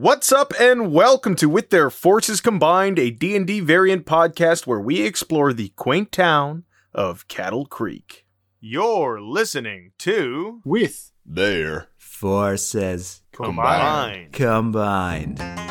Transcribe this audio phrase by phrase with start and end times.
[0.00, 5.00] What's up and welcome to With Their Forces Combined, a D&D variant podcast where we
[5.02, 6.62] explore the quaint town
[6.94, 8.24] of Cattle Creek.
[8.60, 14.32] You're listening to with Their Forces Combined.
[14.32, 15.40] combined.
[15.40, 15.67] with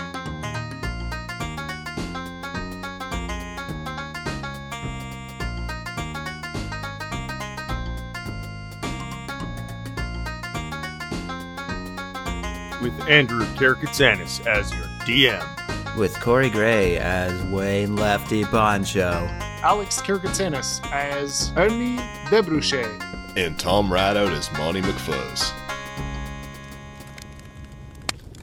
[13.07, 15.97] Andrew Karakatsanis as your DM.
[15.97, 19.25] With Corey Gray as Wayne Lefty Poncho.
[19.63, 21.95] Alex Karakatsanis as Ernie
[22.29, 23.01] Debruchet.
[23.37, 25.53] And Tom Rideout as Monty McFuzz.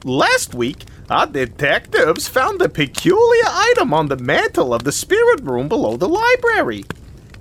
[0.03, 5.67] Last week, our detectives found a peculiar item on the mantle of the spirit room
[5.67, 6.85] below the library.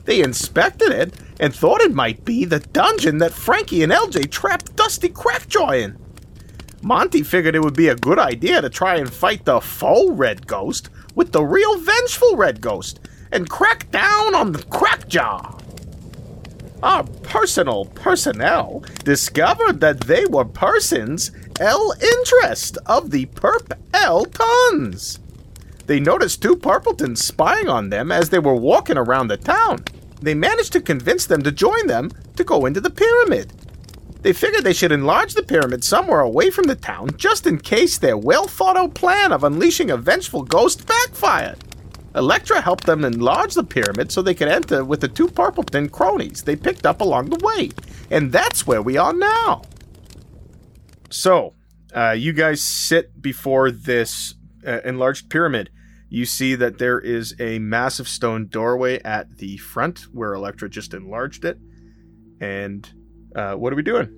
[0.04, 4.76] They inspected it and thought it might be the dungeon that Frankie and LJ trapped
[4.76, 5.98] Dusty Crackjaw in.
[6.84, 10.46] Monty figured it would be a good idea to try and fight the faux Red
[10.46, 13.00] Ghost with the real vengeful Red Ghost
[13.32, 15.62] and crack down on the Crackjaw.
[16.82, 25.20] Our personal personnel discovered that they were persons L interest of the Perp L Tons.
[25.86, 29.84] They noticed two Purpletons spying on them as they were walking around the town.
[30.20, 33.54] They managed to convince them to join them to go into the pyramid.
[34.24, 37.98] They figured they should enlarge the pyramid somewhere away from the town just in case
[37.98, 41.62] their well thought out plan of unleashing a vengeful ghost backfired.
[42.14, 46.42] Electra helped them enlarge the pyramid so they could enter with the two Purpleton cronies
[46.42, 47.68] they picked up along the way.
[48.10, 49.60] And that's where we are now.
[51.10, 51.52] So,
[51.94, 54.36] uh, you guys sit before this
[54.66, 55.68] uh, enlarged pyramid.
[56.08, 60.94] You see that there is a massive stone doorway at the front where Electra just
[60.94, 61.58] enlarged it.
[62.40, 62.90] And
[63.34, 64.14] uh, what are we doing?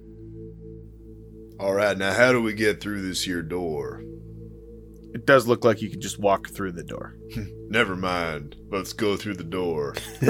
[1.59, 4.03] All right, now how do we get through this here door?
[5.14, 7.17] It does look like you can just walk through the door.
[7.70, 8.56] Never mind.
[8.70, 9.95] Let's go through the door.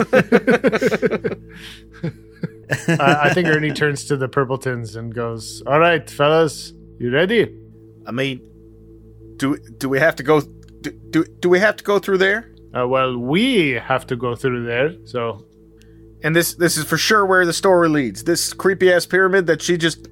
[2.88, 7.52] I, I think Ernie turns to the Purpletons and goes, All right, fellas, you ready?
[8.06, 8.40] I mean,
[9.36, 10.40] do do we have to go?
[10.40, 12.52] Do do, do we have to go through there?
[12.76, 15.44] Uh, well, we have to go through there, so
[16.26, 18.24] And this this is for sure where the story leads.
[18.24, 20.08] This creepy ass pyramid that she just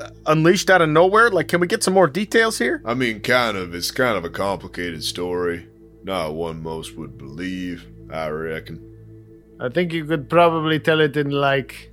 [0.00, 1.30] uh, unleashed out of nowhere.
[1.30, 2.82] Like, can we get some more details here?
[2.84, 3.72] I mean, kind of.
[3.72, 5.68] It's kind of a complicated story.
[6.02, 8.82] Not one most would believe, I reckon.
[9.60, 11.92] I think you could probably tell it in like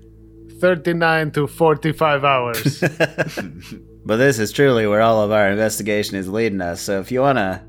[0.59, 2.83] 39 to 45 hours.
[4.07, 6.81] But this is truly where all of our investigation is leading us.
[6.81, 7.61] So if you want to,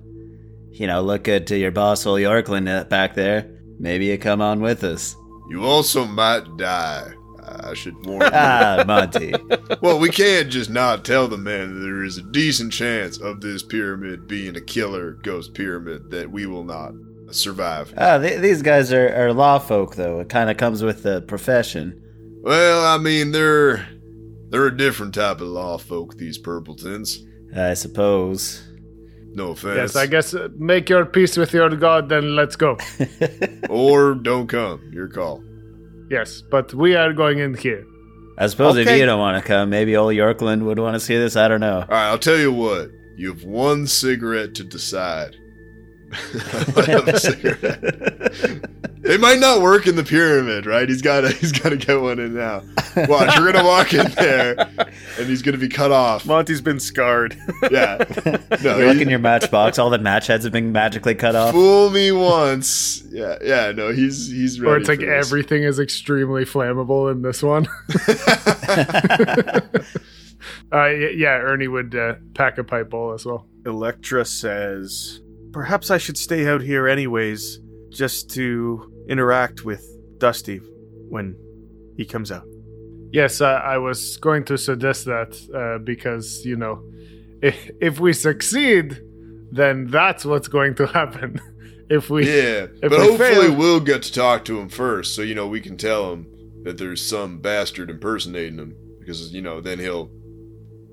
[0.71, 4.43] you know, look good to your boss, Will Yorkland, uh, back there, maybe you come
[4.43, 5.17] on with us.
[5.49, 7.13] You also might die.
[7.49, 8.29] I should warn you.
[8.33, 9.33] Ah, Monty.
[9.81, 13.41] well, we can't just not tell the man that there is a decent chance of
[13.41, 16.93] this pyramid being a killer ghost pyramid that we will not
[17.31, 17.95] survive.
[17.97, 20.21] Ah, th- these guys are, are law folk, though.
[20.21, 22.03] It kind of comes with the profession.
[22.43, 23.87] Well, I mean, they're
[24.49, 26.17] they're a different type of law folk.
[26.17, 27.25] These Purpletons.
[27.57, 28.63] I suppose.
[29.37, 29.77] No offense.
[29.77, 32.79] yes, I guess uh, make your peace with your god, then let's go.
[33.69, 34.81] or don't come.
[34.95, 35.45] Your call.
[36.11, 37.85] Yes, but we are going in here.
[38.39, 41.17] I suppose if you don't want to come, maybe old Yorkland would want to see
[41.17, 41.37] this.
[41.37, 41.81] I don't know.
[41.81, 42.89] All right, I'll tell you what.
[43.17, 45.37] You have one cigarette to decide.
[46.13, 48.65] I have a cigarette.
[49.07, 50.89] They might not work in the pyramid, right?
[50.89, 52.63] He's got to he's got to get one in now.
[52.97, 54.59] Watch, we're gonna walk in there,
[55.19, 56.25] and he's gonna be cut off.
[56.25, 57.37] Monty's been scarred.
[57.71, 58.03] Yeah,
[58.65, 61.53] no, You look in your matchbox, all the match heads have been magically cut off.
[61.53, 63.03] fool me once.
[63.11, 64.73] Yeah, yeah, no, he's he's ready.
[64.73, 65.27] or it's like this.
[65.27, 67.67] everything is extremely flammable in this one.
[70.73, 73.47] uh, yeah, Ernie would uh, pack a pipe bowl as well.
[73.65, 75.21] Electra says,
[75.53, 79.87] "Perhaps I should stay out here anyways, just to interact with
[80.19, 80.61] Dusty
[81.09, 81.37] when
[81.97, 82.47] he comes out."
[83.13, 86.83] Yes, I, I was going to suggest that uh, because, you know,
[87.43, 89.01] if, if we succeed,
[89.51, 91.41] then that's what's going to happen.
[91.89, 92.27] if we.
[92.27, 95.35] Yeah, if but we hopefully fail- we'll get to talk to him first, so you
[95.35, 96.27] know we can tell him
[96.65, 100.11] that there's some bastard impersonating him, because you know then he'll.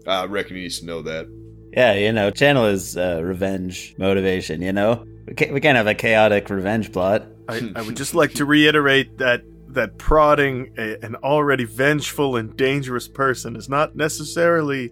[0.05, 1.27] I reckon he needs to know that.
[1.71, 4.61] Yeah, you know, channel is uh, revenge motivation.
[4.61, 7.25] You know, we can't we can't have a chaotic revenge plot.
[7.49, 12.55] I, I would just like to reiterate that that prodding a, an already vengeful and
[12.55, 14.91] dangerous person is not necessarily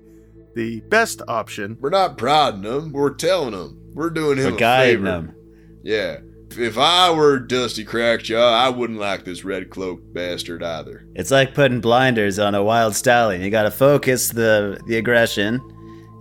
[0.56, 1.78] the best option.
[1.80, 2.92] We're not prodding him.
[2.92, 3.80] We're telling him.
[3.94, 5.04] We're doing him We're a favor.
[5.04, 5.36] them.
[5.84, 6.18] Yeah.
[6.50, 11.06] If, if I were Dusty Crackjaw, I wouldn't like this red cloaked bastard either.
[11.16, 13.42] It's like putting blinders on a wild stallion.
[13.42, 15.62] You got to focus the the aggression.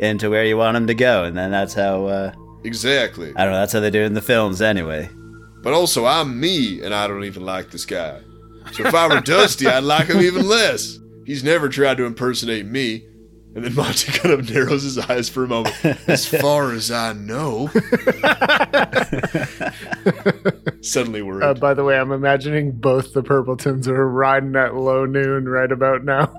[0.01, 2.33] into where you want them to go, and then that's how uh,
[2.65, 3.33] Exactly.
[3.37, 3.61] I don't know.
[3.61, 5.09] That's how they do it in the films, anyway.
[5.63, 8.21] But also, I'm me, and I don't even like this guy.
[8.73, 10.99] So if I were Dusty, I'd like him even less.
[11.27, 13.07] He's never tried to impersonate me.
[13.55, 15.75] And then Monty kind of narrows his eyes for a moment.
[16.09, 17.69] As far as I know.
[20.83, 21.43] Suddenly worried.
[21.43, 25.71] Uh, by the way, I'm imagining both the Purpletons are riding at low noon right
[25.71, 26.33] about now.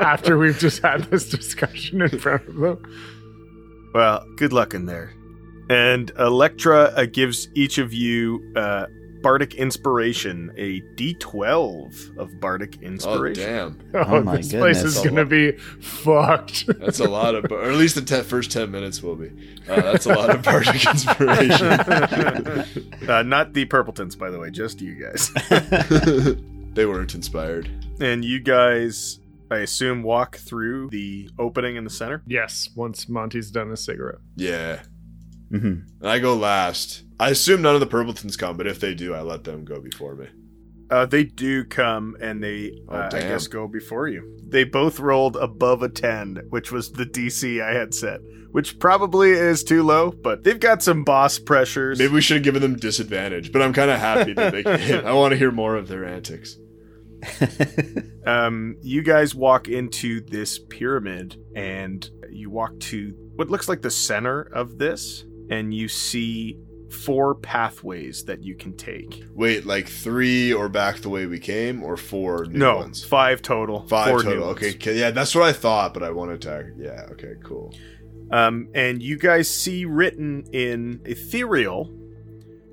[0.00, 3.90] After we've just had this discussion in front of them.
[3.94, 5.14] Well, good luck in there.
[5.72, 8.86] And Electra uh, gives each of you uh,
[9.22, 13.44] Bardic Inspiration, a D12 of Bardic inspiration.
[13.44, 13.78] oh, Inspiration.
[13.92, 14.04] damn.
[14.12, 16.66] Oh, my this place is going to be fucked.
[16.80, 19.30] That's a lot of, or at least the te- first 10 minutes will be.
[19.68, 21.66] Uh, that's a lot of Bardic inspiration.
[23.08, 25.30] uh, not the Purpletons, by the way, just you guys.
[26.74, 27.70] they weren't inspired.
[28.00, 29.20] and you guys,
[29.50, 32.22] I assume, walk through the opening in the center.
[32.26, 34.18] yes, once Monty's done his cigarette.
[34.36, 34.82] Yeah.
[35.52, 37.04] Hmm And I go last.
[37.20, 39.80] I assume none of the Purpletons come, but if they do, I let them go
[39.80, 40.26] before me.
[40.90, 44.38] Uh, they do come and they, Oh, uh, I guess, go before you.
[44.46, 48.20] They both rolled above a 10, which was the DC I had set,
[48.50, 51.98] which probably is too low, but they've got some boss pressures.
[51.98, 55.04] Maybe we should have given them disadvantage, but I'm kind of happy that they hit.
[55.04, 56.56] I want to hear more of their antics.
[58.26, 63.90] um, you guys walk into this pyramid and you walk to what looks like the
[63.90, 66.58] center of this, and you see
[66.92, 69.24] four pathways that you can take.
[69.34, 73.02] Wait, like three or back the way we came, or four new no, ones?
[73.04, 73.86] five total.
[73.88, 74.44] Five four total.
[74.50, 76.72] Okay, okay, yeah, that's what I thought, but I wanted to.
[76.76, 77.74] Yeah, okay, cool.
[78.30, 81.84] Um, and you guys see written in ethereal,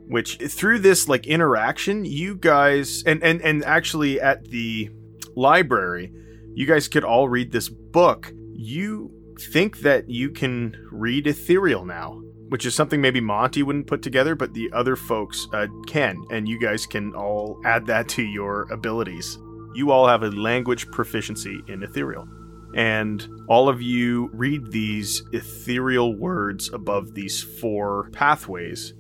[0.07, 4.89] which through this like interaction, you guys and and and actually at the
[5.35, 6.13] library,
[6.53, 8.31] you guys could all read this book.
[8.53, 14.01] You think that you can read ethereal now, which is something maybe Monty wouldn't put
[14.01, 18.23] together, but the other folks uh, can, and you guys can all add that to
[18.23, 19.37] your abilities.
[19.73, 22.27] You all have a language proficiency in ethereal.
[22.75, 28.93] And all of you read these ethereal words above these four pathways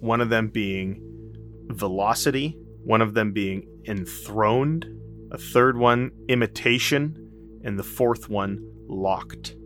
[0.00, 1.02] one of them being
[1.68, 4.86] velocity one of them being enthroned
[5.32, 9.56] a third one imitation and the fourth one locked.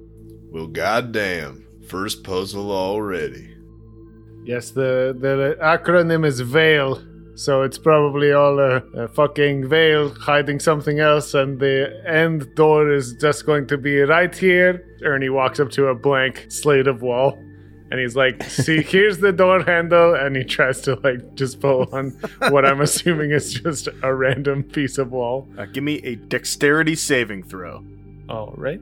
[0.50, 3.56] Well, goddamn, first puzzle already.
[4.44, 7.04] Yes, the, the acronym is VEIL.
[7.34, 12.90] So it's probably all a, a fucking veil hiding something else, and the end door
[12.92, 14.84] is just going to be right here.
[15.02, 17.38] Ernie walks up to a blank slate of wall,
[17.90, 21.88] and he's like, "See, here's the door handle," and he tries to like just pull
[21.92, 22.10] on
[22.50, 25.48] what I'm assuming is just a random piece of wall.
[25.56, 27.82] uh, give me a dexterity saving throw
[28.28, 28.80] All right.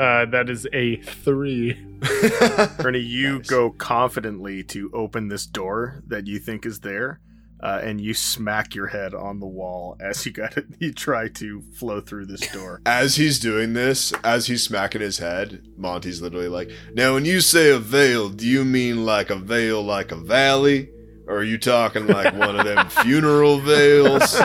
[0.00, 1.78] Uh, that is a three.
[2.84, 3.46] ernie you Nice.
[3.48, 7.20] go confidently to open this door that you think is there
[7.62, 10.66] uh, and you smack your head on the wall as you got it.
[10.78, 12.82] You try to flow through this door.
[12.86, 17.40] As he's doing this, as he's smacking his head, Monty's literally like, Now, when you
[17.40, 20.90] say a veil, do you mean like a veil like a valley?
[21.26, 24.40] Or are you talking like one of them funeral veils?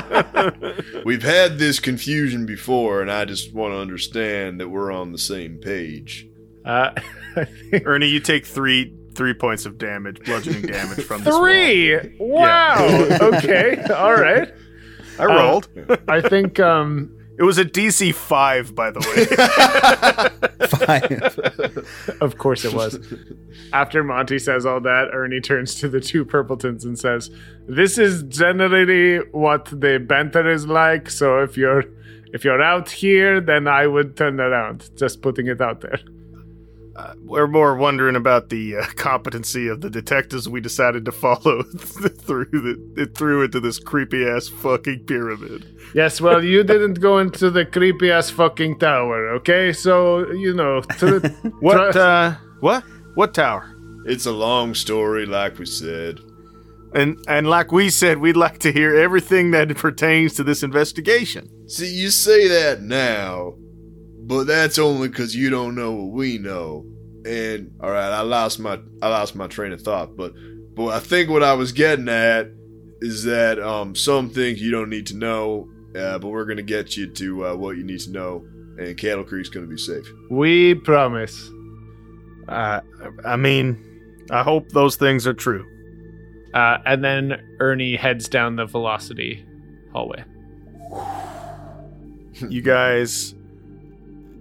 [1.06, 5.20] We've had this confusion before, and I just want to understand that we're on the
[5.20, 6.26] same page.
[6.66, 6.92] Uh,
[7.86, 12.16] Ernie, you take three three points of damage, bludgeoning damage from this three.
[12.20, 12.88] Wow.
[13.22, 13.82] okay.
[13.94, 14.54] All right.
[15.20, 15.68] I rolled.
[16.08, 19.26] I think um it was a DC five, by the way.
[20.68, 22.22] Five.
[22.22, 23.00] of course it was.
[23.74, 27.32] After Monty says all that, Ernie turns to the two Purpletons and says,
[27.68, 31.86] "This is generally what the banter is like, so if you're
[32.34, 34.92] if you're out here, then I would turn around.
[34.96, 36.00] Just putting it out there."
[36.96, 41.64] Uh, we're more wondering about the uh, competency of the detectives we decided to follow
[41.80, 45.66] through the through into this creepy ass fucking pyramid.
[45.96, 49.72] Yes, well, you didn't go into the creepy ass fucking tower, okay?
[49.72, 51.30] So, you know, to the
[51.60, 51.94] What?
[51.94, 52.84] Try- uh, what?
[53.16, 53.74] What tower?
[54.06, 56.20] It's a long story, like we said.
[56.94, 61.50] And and like we said, we'd like to hear everything that pertains to this investigation.
[61.70, 63.54] See, you say that now,
[64.32, 66.86] but that's only because you don't know what we know.
[67.26, 70.32] And all right, I lost my I lost my train of thought, but
[70.74, 72.48] but I think what I was getting at
[73.02, 76.96] is that um some things you don't need to know, uh, but we're gonna get
[76.96, 78.46] you to uh, what you need to know,
[78.78, 80.08] and Cattle Creek's gonna be safe.
[80.30, 81.52] we promise.
[82.48, 82.80] Uh,
[83.26, 85.66] I mean, I hope those things are true.
[86.54, 89.46] Uh, and then Ernie heads down the velocity
[89.92, 90.24] hallway.
[92.50, 93.36] you guys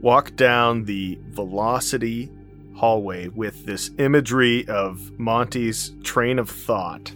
[0.01, 2.31] walk down the velocity
[2.75, 7.13] hallway with this imagery of Monty's train of thought.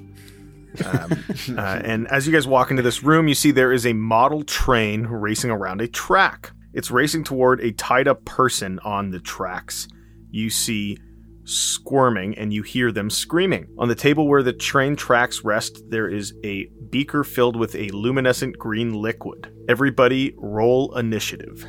[0.85, 1.25] Um,
[1.57, 4.43] uh, and as you guys walk into this room, you see there is a model
[4.45, 6.53] train racing around a track.
[6.73, 9.89] It's racing toward a tied up person on the tracks.
[10.31, 10.99] You see
[11.45, 13.69] squirming and you hear them screaming.
[13.79, 17.89] On the table where the train tracks rest, there is a beaker filled with a
[17.91, 19.53] luminescent green liquid.
[19.69, 21.67] Everybody roll initiative.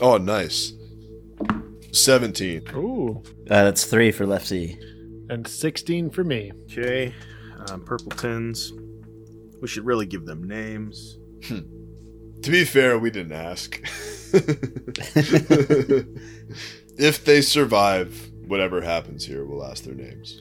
[0.00, 0.72] Oh, nice.
[1.92, 2.68] 17.
[2.74, 3.22] Ooh.
[3.50, 4.78] Uh, that's three for Lefty.
[5.28, 6.52] And 16 for me.
[6.64, 7.14] Okay,
[7.68, 8.72] um, Purpletons.
[9.60, 11.18] We should really give them names.
[11.48, 13.80] To be fair, we didn't ask.
[16.98, 20.40] if they survive, whatever happens here, we'll ask their names.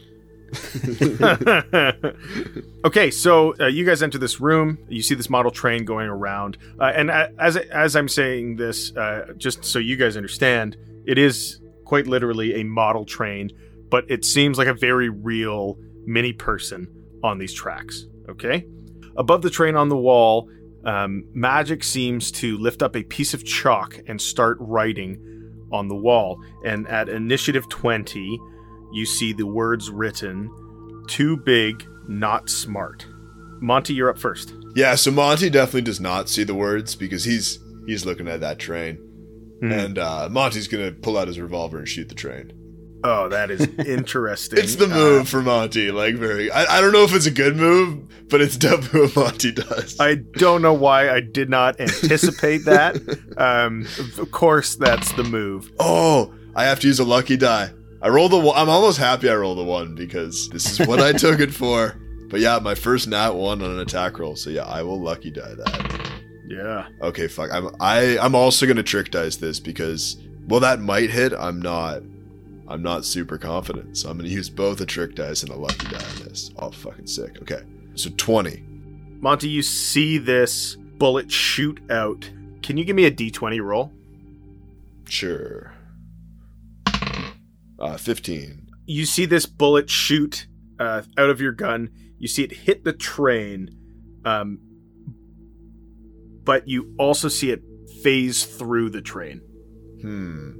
[2.85, 4.77] okay, so uh, you guys enter this room.
[4.89, 8.95] You see this model train going around, uh, and uh, as as I'm saying this,
[8.97, 13.51] uh, just so you guys understand, it is quite literally a model train,
[13.89, 16.85] but it seems like a very real mini person
[17.23, 18.07] on these tracks.
[18.27, 18.67] Okay,
[19.15, 20.49] above the train on the wall,
[20.83, 25.17] um, Magic seems to lift up a piece of chalk and start writing
[25.71, 26.43] on the wall.
[26.65, 28.37] And at initiative twenty,
[28.93, 30.49] you see the words written
[31.07, 33.05] too big, not smart.
[33.59, 34.53] Monty, you're up first.
[34.75, 38.59] Yeah, so Monty definitely does not see the words because he's he's looking at that
[38.59, 38.95] train.
[39.59, 39.71] Hmm.
[39.71, 42.53] And uh, Monty's gonna pull out his revolver and shoot the train.
[43.03, 44.59] Oh, that is interesting.
[44.59, 46.51] It's the Uh, move for Monty, like very.
[46.51, 49.97] I, I don't know if it's a good move, but it's definitely what Monty does.
[49.99, 52.97] I don't know why I did not anticipate that.
[53.37, 53.87] Um,
[54.19, 55.71] of course, that's the move.
[55.79, 57.71] oh, I have to use a lucky die.
[58.01, 58.57] I rolled the one.
[58.57, 61.95] I'm almost happy I rolled the one because this is what I took it for.
[62.29, 64.35] But yeah, my first nat one on an attack roll.
[64.35, 66.11] So yeah, I will lucky die that.
[66.47, 66.87] Yeah.
[67.01, 67.51] Okay, fuck.
[67.51, 70.17] I'm I I'm also gonna trick dice this because
[70.47, 71.33] well that might hit.
[71.33, 72.03] I'm not.
[72.67, 75.87] I'm not super confident, so I'm gonna use both a trick dice and a lucky
[75.87, 76.51] die on this.
[76.57, 77.41] Oh, fucking sick.
[77.41, 77.61] Okay,
[77.95, 78.63] so twenty.
[79.19, 82.29] Monty, you see this bullet shoot out.
[82.63, 83.91] Can you give me a d20 roll?
[85.05, 85.73] Sure.
[87.81, 88.67] Uh, fifteen.
[88.85, 90.47] You see this bullet shoot
[90.79, 91.89] uh, out of your gun.
[92.19, 93.69] You see it hit the train,
[94.25, 94.59] um,
[96.43, 97.61] but you also see it
[98.03, 99.41] phase through the train.
[100.01, 100.51] Hmm.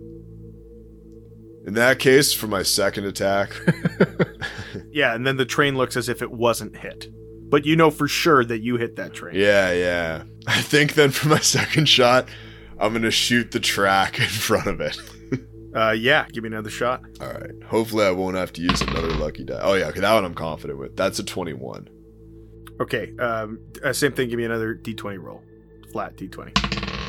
[1.68, 3.52] In that case, for my second attack,
[4.92, 7.08] Yeah, and then the train looks as if it wasn't hit.
[7.50, 9.36] But you know for sure that you hit that train.
[9.36, 10.24] yeah, yeah.
[10.48, 12.28] I think then for my second shot,
[12.80, 14.98] I'm gonna shoot the track in front of it.
[15.76, 17.02] Uh, yeah, give me another shot.
[17.20, 17.64] All right.
[17.68, 19.60] Hopefully, I won't have to use another lucky die.
[19.62, 20.96] Oh yeah, okay, that one I'm confident with.
[20.96, 21.90] That's a 21.
[22.82, 24.30] Okay, um, uh, same thing.
[24.30, 25.42] Give me another d20 roll.
[25.92, 27.02] Flat d20.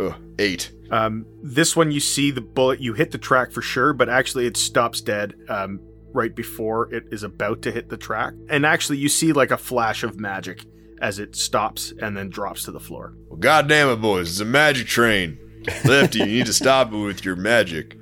[0.00, 0.70] Oh, eight.
[0.90, 4.46] Um, this one, you see the bullet, you hit the track for sure, but actually
[4.46, 5.80] it stops dead um,
[6.12, 8.34] right before it is about to hit the track.
[8.48, 10.64] And actually, you see like a flash of magic
[11.00, 13.14] as it stops and then drops to the floor.
[13.28, 14.30] Well, goddamn it, boys!
[14.30, 15.38] It's a magic train.
[15.84, 17.96] Lefty, you need to stop it with your magic.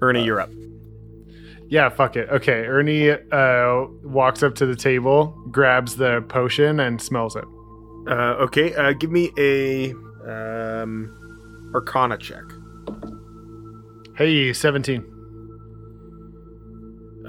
[0.00, 0.50] Ernie, you're up.
[1.68, 2.28] Yeah, fuck it.
[2.30, 7.44] Okay, Ernie uh, walks up to the table, grabs the potion, and smells it.
[8.08, 9.92] Uh, okay, uh, give me a
[10.28, 12.42] um, Arcana check.
[14.16, 15.06] Hey, 17.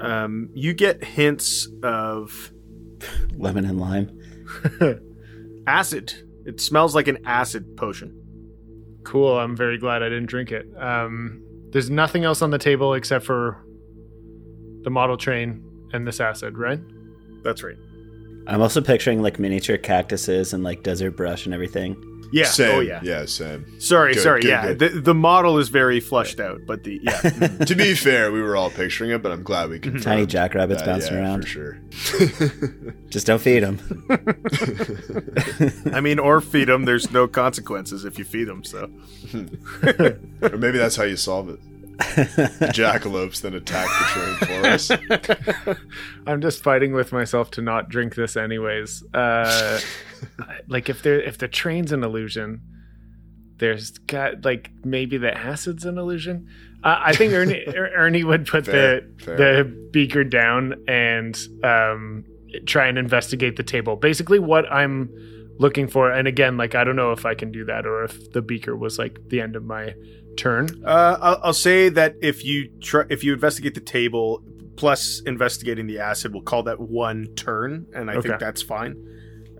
[0.00, 2.52] Um, you get hints of
[3.36, 4.18] Lemon and lime.
[5.66, 6.14] acid.
[6.44, 8.18] It smells like an acid potion.
[9.04, 9.38] Cool.
[9.38, 10.66] I'm very glad I didn't drink it.
[10.78, 13.64] Um, there's nothing else on the table except for
[14.82, 16.80] the model train and this acid, right?
[17.42, 17.76] That's right.
[18.46, 21.96] I'm also picturing like miniature cactuses and like desert brush and everything.
[22.32, 22.44] Yeah.
[22.44, 22.74] Oh, same.
[22.76, 23.00] Oh yeah.
[23.02, 23.80] Yeah, same.
[23.80, 24.40] Sorry, Good, sorry.
[24.40, 24.78] good, yeah, good.
[24.78, 27.20] The, the model is very flushed out, but the yeah.
[27.66, 30.02] to be fair, we were all picturing it, but I'm glad we confirmed.
[30.02, 30.04] Mhm.
[30.04, 31.42] Tiny jackrabbits that, bouncing yeah, around.
[31.42, 31.78] For sure.
[33.10, 33.78] Just don't feed them.
[35.92, 36.84] I mean, or feed them.
[36.86, 38.64] There's no consequences if you feed them.
[38.64, 38.90] So
[40.42, 41.58] or maybe that's how you solve it.
[42.72, 45.78] Jackalopes then attack the train for us.
[46.26, 49.02] I'm just fighting with myself to not drink this anyways.
[49.14, 49.80] Uh,
[50.68, 52.60] like if there if the train's an illusion,
[53.58, 56.48] there's got like maybe the acid's an illusion.
[56.82, 59.36] Uh, I think Ernie Er- Ernie would put Fair, the fair.
[59.36, 62.24] the beaker down and um,
[62.66, 63.96] try and investigate the table.
[63.96, 65.10] Basically, what I'm
[65.58, 68.32] looking for, and again, like I don't know if I can do that or if
[68.32, 69.94] the beaker was like the end of my
[70.36, 70.68] turn.
[70.84, 74.42] uh, I'll, I'll say that if you try, if you investigate the table
[74.76, 78.28] plus investigating the acid, we'll call that one turn, and I Okay.
[78.28, 78.96] think that's fine.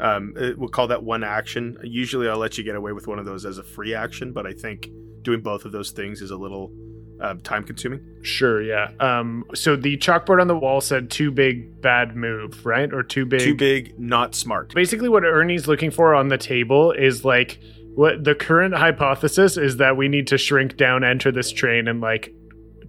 [0.01, 1.77] Um, it- we'll call that one action.
[1.83, 4.47] Usually, I'll let you get away with one of those as a free action, but
[4.47, 4.89] I think
[5.23, 6.73] doing both of those things is a little
[7.21, 8.01] uh, time consuming.
[8.23, 8.91] Sure, yeah.
[8.99, 12.93] Um, so the chalkboard on the wall said too big, bad move, right?
[12.93, 13.41] Or too big.
[13.41, 14.75] Too big, not smart.
[14.75, 17.61] Basically, what Ernie's looking for on the table is like
[17.95, 22.01] what the current hypothesis is that we need to shrink down, enter this train, and
[22.01, 22.33] like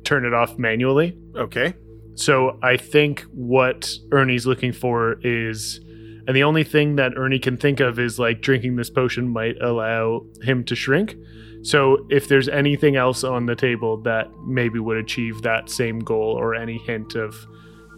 [0.04, 1.18] turn it off manually.
[1.36, 1.74] Okay.
[2.16, 5.80] So I think what Ernie's looking for is,
[6.28, 9.60] and the only thing that Ernie can think of is like drinking this potion might
[9.62, 11.16] allow him to shrink.
[11.64, 16.38] So if there's anything else on the table that maybe would achieve that same goal
[16.38, 17.36] or any hint of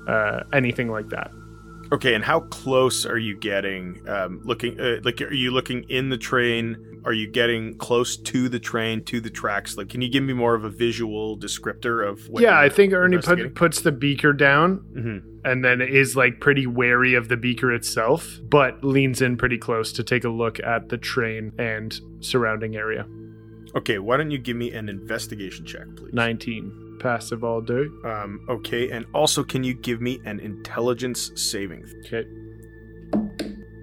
[0.07, 1.31] uh, anything like that.
[1.95, 4.01] Okay, and how close are you getting?
[4.05, 7.01] Um, looking uh, like, are you looking in the train?
[7.05, 9.77] Are you getting close to the train, to the tracks?
[9.77, 12.43] Like, can you give me more of a visual descriptor of what?
[12.43, 15.21] yeah, I think Ernie put, puts the beaker down Mhm.
[15.45, 19.93] and then is like pretty wary of the beaker itself, but leans in pretty close
[19.93, 23.05] to take a look at the train and surrounding area.
[23.75, 26.13] Okay, why don't you give me an investigation check, please?
[26.13, 26.97] 19.
[26.99, 27.85] Passive all day.
[28.05, 31.85] Um, okay, and also, can you give me an intelligence saving?
[32.05, 32.25] Okay.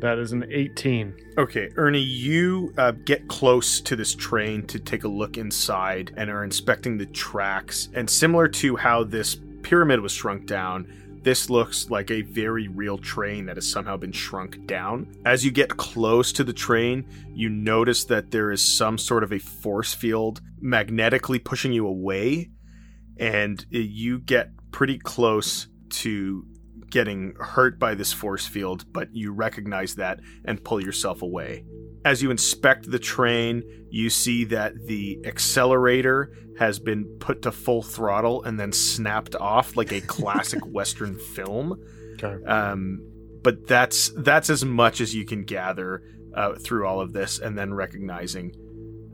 [0.01, 1.15] That is an 18.
[1.39, 6.29] Okay, Ernie, you uh, get close to this train to take a look inside and
[6.29, 7.89] are inspecting the tracks.
[7.95, 12.99] And similar to how this pyramid was shrunk down, this looks like a very real
[12.99, 15.15] train that has somehow been shrunk down.
[15.25, 19.33] As you get close to the train, you notice that there is some sort of
[19.33, 22.51] a force field magnetically pushing you away,
[23.17, 26.47] and you get pretty close to
[26.93, 31.65] getting hurt by this force field, but you recognize that and pull yourself away.
[32.05, 37.83] As you inspect the train, you see that the accelerator has been put to full
[37.83, 41.83] throttle and then snapped off like a classic Western film.
[42.23, 42.45] Okay.
[42.45, 43.03] Um,
[43.43, 46.03] but that's that's as much as you can gather
[46.35, 48.53] uh, through all of this, and then recognizing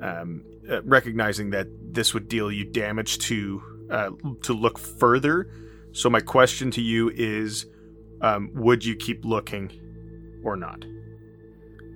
[0.03, 4.11] um, uh, recognizing that this would deal you damage to uh,
[4.43, 5.49] to look further.
[5.99, 7.67] So my question to you is,
[8.21, 9.73] um, would you keep looking
[10.45, 10.85] or not?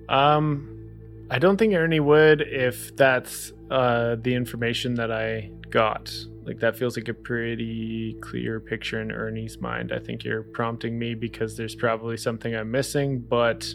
[0.09, 0.89] Um,
[1.31, 6.13] I don't think Ernie would if that's uh, the information that I got.
[6.43, 9.93] Like that feels like a pretty clear picture in Ernie's mind.
[9.93, 13.73] I think you're prompting me because there's probably something I'm missing, but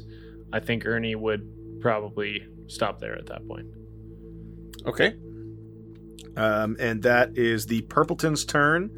[0.52, 3.68] I think Ernie would probably stop there at that point.
[4.84, 5.14] Okay.
[6.36, 8.90] Um, and that is the Purpleton's turn.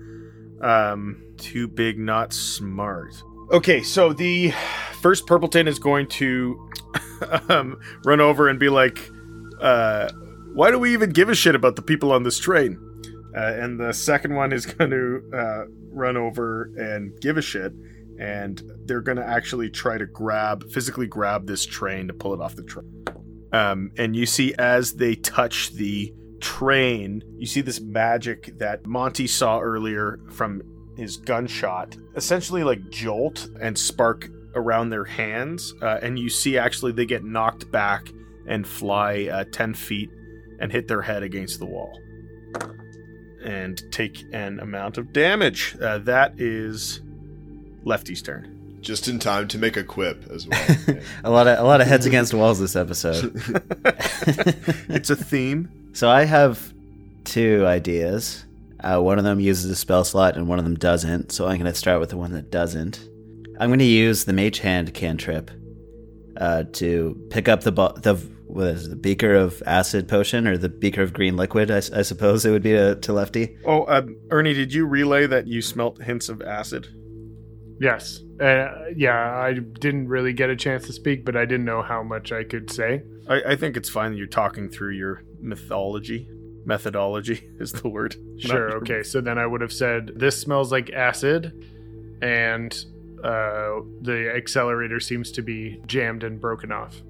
[0.61, 3.23] Um, too big, not smart.
[3.51, 4.53] Okay, so the
[5.01, 6.71] first Purpleton is going to
[7.49, 9.11] um, run over and be like,
[9.61, 10.11] uh,
[10.55, 12.79] "Why do we even give a shit about the people on this train?"
[13.37, 17.73] Uh, and the second one is going to uh, run over and give a shit,
[18.19, 22.41] and they're going to actually try to grab, physically grab this train to pull it
[22.41, 23.05] off the train.
[23.53, 29.27] Um, and you see as they touch the train, you see this magic that Monty
[29.27, 30.63] saw earlier from
[30.97, 35.75] his gunshot, essentially like jolt and spark around their hands.
[35.81, 38.09] Uh, and you see actually they get knocked back
[38.47, 40.11] and fly uh, 10 feet
[40.59, 41.99] and hit their head against the wall
[43.43, 45.77] and take an amount of damage.
[45.81, 47.01] Uh, that is
[47.85, 48.57] Lefty's turn.
[48.81, 50.99] Just in time to make a quip as well.
[51.25, 53.41] a lot of a lot of heads against walls this episode.
[54.89, 55.71] It's a theme.
[55.93, 56.73] So I have
[57.25, 58.45] two ideas.
[58.83, 61.33] Uh, one of them uses a spell slot, and one of them doesn't.
[61.33, 63.01] So I'm going to start with the one that doesn't.
[63.59, 65.51] I'm going to use the Mage Hand cantrip
[66.39, 68.15] uh, to pick up the bo- the
[68.47, 71.71] what is it, the beaker of acid potion or the beaker of green liquid.
[71.71, 73.57] I suppose it would be to, to Lefty.
[73.65, 76.89] Oh, uh, Ernie, did you relay that you smelt hints of acid?
[77.81, 78.21] Yes.
[78.41, 82.03] Uh, yeah, I didn't really get a chance to speak, but I didn't know how
[82.03, 83.03] much I could say.
[83.29, 86.29] I, I think it's fine that you're talking through your mythology.
[86.65, 88.17] Methodology is the word.
[88.41, 88.77] Sure.
[88.77, 89.03] Okay.
[89.05, 91.53] So then I would have said, "This smells like acid,"
[92.23, 92.73] and
[93.23, 97.03] uh, the accelerator seems to be jammed and broken off.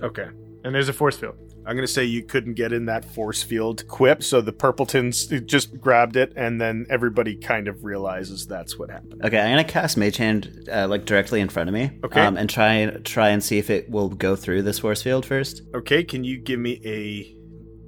[0.00, 0.28] Okay.
[0.64, 1.36] And there's a force field.
[1.66, 5.26] I'm going to say you couldn't get in that force field quip, so the Purpletons
[5.26, 9.24] just grabbed it, and then everybody kind of realizes that's what happened.
[9.24, 11.90] Okay, I'm gonna cast Mage Hand uh, like directly in front of me.
[12.04, 12.20] Okay.
[12.20, 15.26] Um, and try and try and see if it will go through this force field
[15.26, 15.62] first.
[15.74, 17.35] Okay, can you give me a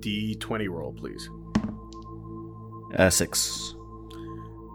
[0.00, 1.28] d20 roll, please?
[2.96, 3.74] Uh, six.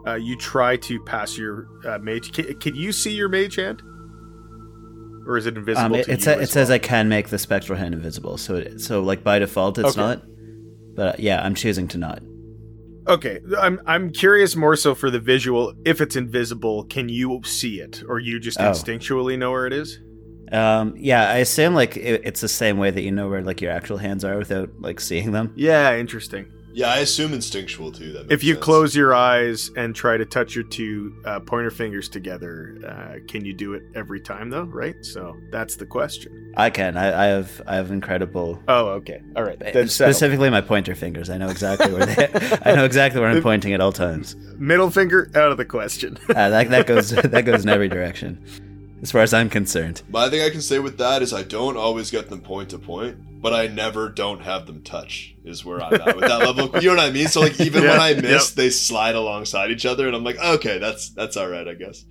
[0.06, 2.32] Uh, you try to pass your uh, mage.
[2.32, 3.82] Can, can you see your mage hand?
[5.26, 6.70] Or is it invisible Um, it, to it, sa- it says?
[6.70, 10.00] I can make the spectral hand invisible, so it, so like by default it's Okay.
[10.00, 10.22] not.
[10.94, 12.22] But uh, yeah, I'm choosing to not.
[13.08, 15.74] Okay, I'm I'm curious more so for the visual.
[15.84, 18.64] If it's invisible, can you see it, or you just Oh.
[18.64, 19.98] instinctually know where it is?
[20.52, 23.60] Um, yeah, I assume like it, it's the same way that you know where like
[23.60, 25.52] your actual hands are without like seeing them.
[25.56, 26.46] Yeah, interesting.
[26.76, 28.12] Yeah, I assume instinctual too.
[28.14, 28.64] That If you sense.
[28.64, 33.44] close your eyes and try to touch your two uh, pointer fingers together, uh, can
[33.44, 34.64] you do it every time though?
[34.64, 34.96] Right.
[35.02, 36.52] So that's the question.
[36.56, 36.96] I can.
[36.96, 37.62] I, I have.
[37.68, 38.60] I have incredible.
[38.66, 39.20] Oh, okay.
[39.36, 39.56] All right.
[39.56, 40.12] Then settle.
[40.12, 41.30] Specifically, my pointer fingers.
[41.30, 42.28] I know exactly where they.
[42.64, 44.34] I know exactly where I'm pointing at all times.
[44.58, 46.18] middle finger out of the question.
[46.28, 48.44] Uh, that that goes that goes in every direction,
[49.04, 50.02] as far as I'm concerned.
[50.08, 52.78] My thing I can say with that is I don't always get them point to
[52.78, 55.36] point, but I never don't have them touch.
[55.44, 56.70] Is where I'm at with that level.
[56.80, 57.28] You know what I mean?
[57.28, 58.56] So like even when I miss, yep.
[58.56, 62.06] they slide alongside each other, and I'm like, okay, that's that's all right, I guess.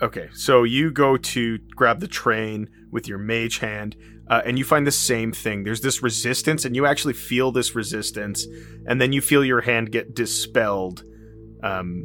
[0.00, 3.96] Okay, so you go to grab the train with your mage hand,
[4.28, 5.64] uh, and you find the same thing.
[5.64, 8.46] There's this resistance, and you actually feel this resistance,
[8.86, 11.02] and then you feel your hand get dispelled
[11.64, 12.04] um,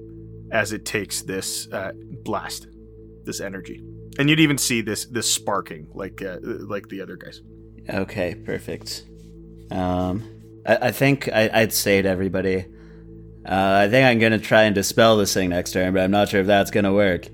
[0.52, 1.92] as it takes this uh,
[2.24, 2.66] blast,
[3.26, 3.80] this energy,
[4.20, 7.42] and you'd even see this this sparking like uh, like the other guys.
[7.90, 9.06] Okay, perfect.
[9.72, 12.66] Um, I, I think I, I'd say to everybody,
[13.46, 16.30] uh, I think I'm gonna try and dispel this thing next turn, but I'm not
[16.30, 17.28] sure if that's gonna work.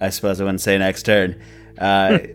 [0.00, 1.40] I suppose I wouldn't say next turn.
[1.78, 2.18] Uh,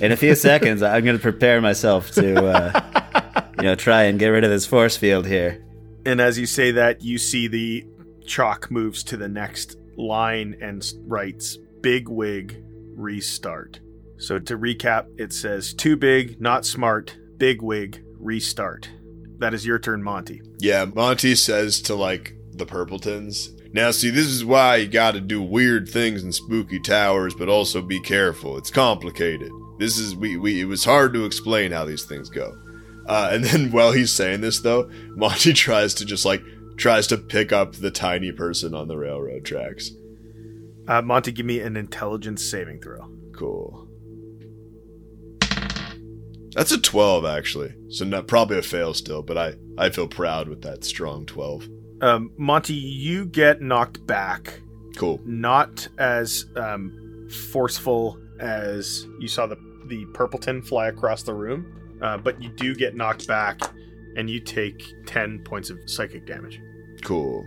[0.00, 4.28] in a few seconds, I'm gonna prepare myself to, uh, you know, try and get
[4.28, 5.64] rid of this force field here.
[6.06, 7.86] And as you say that, you see the
[8.24, 12.64] chalk moves to the next line and writes "Big Wig
[13.00, 13.80] Restart."
[14.18, 17.16] So to recap, it says "Too big, not smart.
[17.38, 18.90] Big Wig Restart."
[19.38, 20.42] That is your turn, Monty.
[20.58, 23.50] Yeah, Monty says to like the Purpletons.
[23.72, 27.48] Now, see, this is why you got to do weird things in spooky towers, but
[27.48, 28.58] also be careful.
[28.58, 29.50] It's complicated.
[29.78, 30.60] This is we we.
[30.60, 32.54] It was hard to explain how these things go.
[33.06, 36.42] Uh, and then while he's saying this, though, Monty tries to just like
[36.76, 39.90] tries to pick up the tiny person on the railroad tracks.
[40.90, 43.08] Uh, Monty, give me an intelligence saving throw.
[43.32, 43.86] Cool.
[46.52, 47.72] That's a twelve, actually.
[47.90, 51.68] So not probably a fail still, but I I feel proud with that strong twelve.
[52.00, 54.60] Um, Monty, you get knocked back,
[54.96, 55.20] Cool.
[55.24, 62.16] not as um, forceful as you saw the the Purpleton fly across the room, uh,
[62.18, 63.60] but you do get knocked back,
[64.16, 66.60] and you take ten points of psychic damage.
[67.04, 67.44] Cool.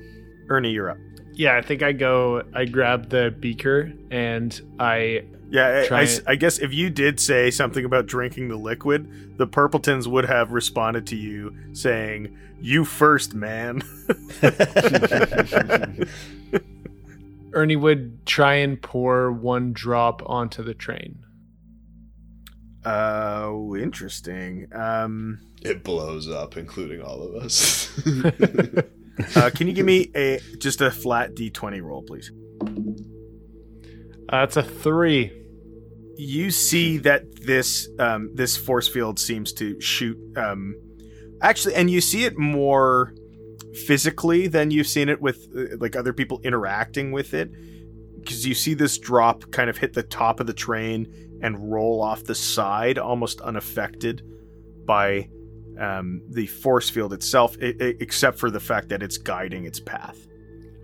[0.49, 0.97] Ernie, you're up.
[1.35, 2.43] Yeah, I think I go.
[2.53, 5.25] I grab the beaker and I.
[5.49, 6.23] Yeah, I- I, Try s- it.
[6.27, 10.51] I guess if you did say something about drinking the liquid, the Purpletons would have
[10.51, 13.81] responded to you saying, "You first, man."
[17.53, 21.19] Ernie would try and pour one drop onto the train.
[22.85, 24.67] Oh, interesting.
[24.73, 27.91] Um, It blows up, including all of us.
[29.35, 32.31] uh, can you give me a just a flat d20 roll, please?
[34.29, 35.31] Uh, that's a three.
[36.15, 40.17] You see that this um, this force field seems to shoot.
[40.37, 40.75] Um,
[41.41, 43.13] actually, and you see it more
[43.85, 47.51] physically than you've seen it with uh, like other people interacting with it,
[48.19, 52.01] because you see this drop kind of hit the top of the train and roll
[52.01, 54.23] off the side, almost unaffected
[54.85, 55.29] by
[55.79, 59.79] um, the force field itself, i i except for the fact that it's guiding its
[59.79, 60.27] path.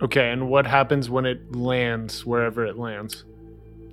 [0.02, 3.24] Okay, and what happens when it lands wherever it lands?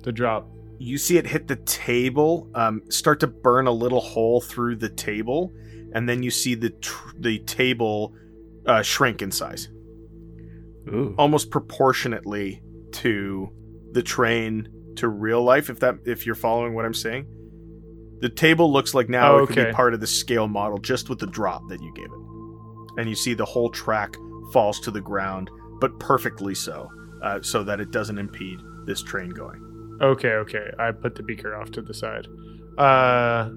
[0.02, 0.48] The drop.
[0.78, 4.88] you see it hit the table, um, start to burn a little hole through the
[4.88, 5.52] table,
[5.92, 8.14] and then you see the tr- the table
[8.66, 9.68] uh, shrink in size,
[10.88, 11.14] Ooh.
[11.18, 13.50] almost proportionately to
[13.92, 15.68] the train to real life.
[15.68, 17.26] If that if you're following what I'm saying,
[18.20, 21.08] the table looks like now Oh, it could be part of the scale model just
[21.08, 24.16] with the drop that you gave it, and you see the whole track
[24.52, 25.50] falls to the ground,
[25.80, 26.88] but perfectly so,
[27.22, 29.98] uh, so that it doesn't impede this train going.
[30.00, 30.70] Okay, okay.
[30.78, 32.26] I put the beaker off to the side.
[32.78, 33.50] Uh,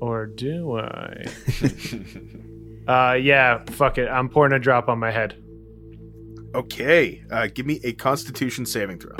[0.00, 1.24] or do I?
[2.84, 3.62] Uh, yeah.
[3.70, 4.08] Fuck it.
[4.08, 5.40] I'm pouring a drop on my head.
[6.52, 9.14] Okay, uh, give me a Constitution saving throw.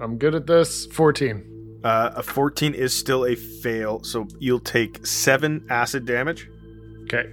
[0.00, 0.86] I'm good at this.
[0.86, 1.44] Fourteen.
[1.84, 6.48] Uh, a 14 is still a fail, so you'll take seven acid damage.
[7.02, 7.30] Okay.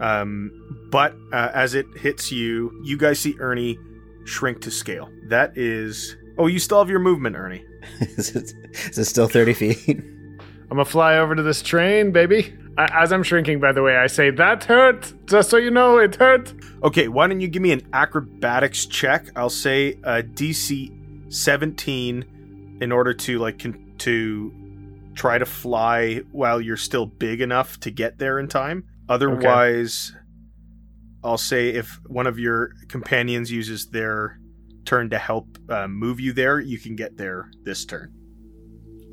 [0.00, 3.76] Um, but uh, as it hits you, you guys see Ernie
[4.24, 5.10] shrink to scale.
[5.28, 6.16] That is.
[6.38, 7.64] Oh, you still have your movement, Ernie.
[8.00, 9.88] is, it, is it still 30 feet?
[9.88, 12.54] I'm gonna fly over to this train, baby.
[12.78, 15.12] I, as I'm shrinking, by the way, I say that hurt.
[15.26, 16.54] Just so you know, it hurt.
[16.82, 19.26] Okay, why don't you give me an acrobatics check?
[19.36, 22.24] I'll say a DC 17
[22.82, 24.52] in order to like con- to
[25.14, 28.84] try to fly while you're still big enough to get there in time.
[29.08, 30.12] Otherwise,
[31.22, 34.40] I'll say if one of your companions uses their
[34.84, 38.12] turn to help uh, move you there, you can get there this turn.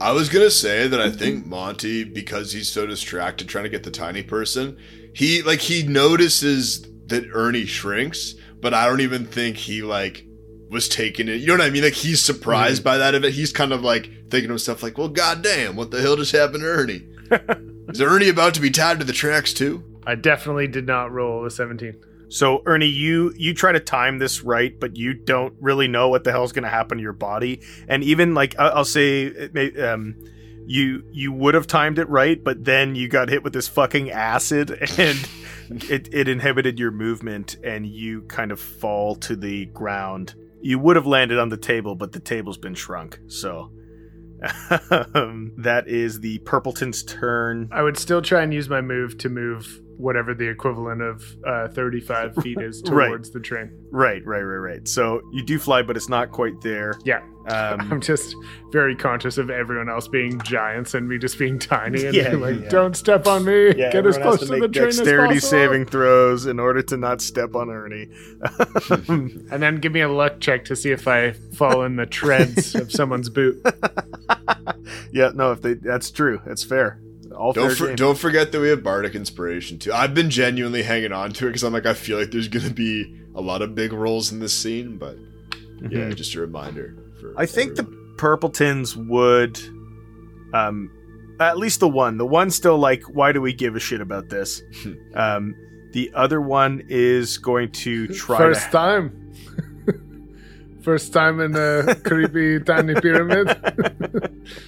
[0.01, 3.83] I was gonna say that I think Monty, because he's so distracted trying to get
[3.83, 4.77] the tiny person,
[5.13, 10.25] he like he notices that Ernie shrinks, but I don't even think he like
[10.69, 11.35] was taking it.
[11.41, 11.83] You know what I mean?
[11.83, 13.33] Like he's surprised by that event.
[13.33, 16.61] He's kind of like thinking to himself, like, "Well, goddamn, what the hell just happened
[16.61, 17.07] to Ernie?
[17.89, 21.45] Is Ernie about to be tied to the tracks too?" I definitely did not roll
[21.45, 21.95] a 17.
[22.29, 26.23] So Ernie, you you try to time this right, but you don't really know what
[26.23, 27.61] the hell's going to happen to your body.
[27.87, 30.15] And even like I- I'll say, it may- um,
[30.67, 34.11] you you would have timed it right, but then you got hit with this fucking
[34.11, 35.27] acid, and
[35.89, 40.35] it it inhibited your movement, and you kind of fall to the ground.
[40.61, 43.19] You would have landed on the table, but the table's been shrunk.
[43.27, 43.71] So
[44.91, 47.69] um, that is the Purpleton's turn.
[47.71, 51.67] I would still try and use my move to move whatever the equivalent of uh,
[51.67, 53.07] 35 feet is Right.
[53.09, 53.69] towards the train.
[53.91, 54.87] Right, right, right, right.
[54.87, 56.93] So you do fly, but it's not quite there.
[57.03, 57.19] Yeah.
[57.47, 58.35] Um, I'm just
[58.71, 62.61] very conscious of everyone else being giants and me just being tiny and Yeah, like,
[62.61, 62.69] yeah.
[62.69, 63.75] don't step on me.
[63.75, 65.49] Yeah, Get as close to, the train as dexterity possible.
[65.49, 68.07] saving throws in order to not step on Ernie.
[69.09, 72.75] And then give me a luck check to see if I fall in the treads
[72.75, 73.61] of someone's boot.
[75.11, 76.99] yeah, no, if they that's true, that's fair.
[77.39, 77.95] All Don't fair for, game.
[77.95, 79.93] don't forget that we have bardic inspiration too.
[79.93, 82.69] I've been genuinely hanging on to it because I'm like I feel like there's gonna
[82.69, 85.17] be a lot of big roles in this scene, but
[85.81, 86.15] yeah, Mhm.
[86.15, 86.95] just a reminder.
[87.21, 88.15] For I think the everyone.
[88.17, 89.57] Purpletons would,
[90.53, 90.91] um,
[91.39, 92.17] at least the one.
[92.17, 94.61] The one still like, why do we give a shit about this?
[95.15, 95.55] um,
[95.93, 98.71] the other one is going to try First to.
[98.71, 99.31] time.
[100.81, 103.47] First time in a creepy tiny pyramid.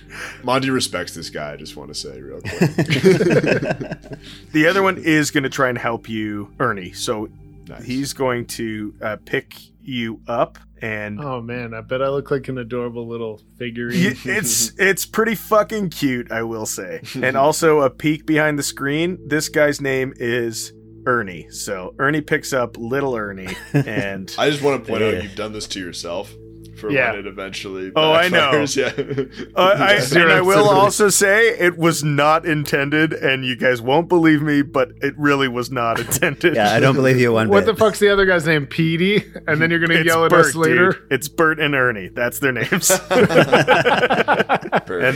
[0.44, 1.54] Monty respects this guy.
[1.54, 3.92] I just want to say real quick.
[4.52, 6.92] The other one is going to try and help you, Ernie.
[6.94, 7.30] So
[7.68, 7.84] Nice.
[7.86, 12.48] he's going to uh, pick you up and oh man, I bet I look like
[12.50, 14.18] an adorable little Y- figurine.
[14.26, 17.02] it's it's pretty fucking cute, I will say.
[17.16, 19.20] And also a peek behind the screen.
[19.28, 20.74] This guy's name is
[21.06, 21.48] Ernie.
[21.50, 25.08] So Ernie picks up little Ernie, and I just want to point Yeah.
[25.18, 26.36] out you've done this to yourself
[26.82, 27.12] for Yeah.
[27.12, 27.92] when it eventually.
[27.96, 28.66] Oh, I know.
[28.76, 28.92] Yeah.
[29.56, 34.10] uh, I, and I will also say it was not intended, and you guys won't
[34.10, 36.56] believe me, but it really was not intended.
[36.56, 37.74] yeah, I don't believe you one what bit.
[37.74, 38.66] the fuck's the other guy's name?
[38.68, 39.24] Petey?
[39.48, 40.92] And then you're gonna yell at Bert, us later?
[40.94, 41.08] dude.
[41.12, 42.10] It's Bert and Ernie.
[42.10, 42.90] That's their names.
[43.12, 43.28] and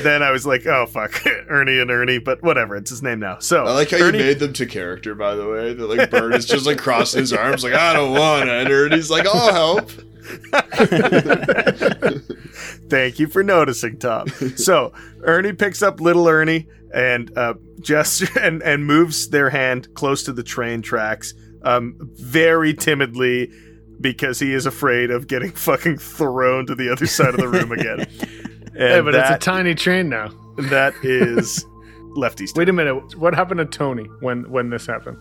[0.02, 2.76] then I was like, "Oh fuck, Ernie and Ernie," but whatever.
[2.76, 3.40] It's his name now.
[3.40, 5.74] So I like how Ernie, you made them to character, by the way.
[5.74, 8.94] That like Bert is just like crossing his arms, like I don't want it, and
[8.94, 9.92] he's like, I'll help.
[12.90, 14.28] Thank you for noticing, Tom.
[14.56, 20.24] so Ernie picks up little Ernie and uh, gesture and, and moves their hand close
[20.24, 21.34] to the train tracks,
[21.64, 23.52] um, very timidly
[24.02, 27.72] because he is afraid of getting fucking thrown to the other side of the room
[27.72, 28.00] again.
[28.00, 30.30] And Yeah, but that, it's a tiny train now.
[30.58, 31.66] that is
[32.16, 32.54] Lefty's.
[32.56, 33.16] Wait a minute.
[33.18, 35.18] What happened to Tony when when this happened?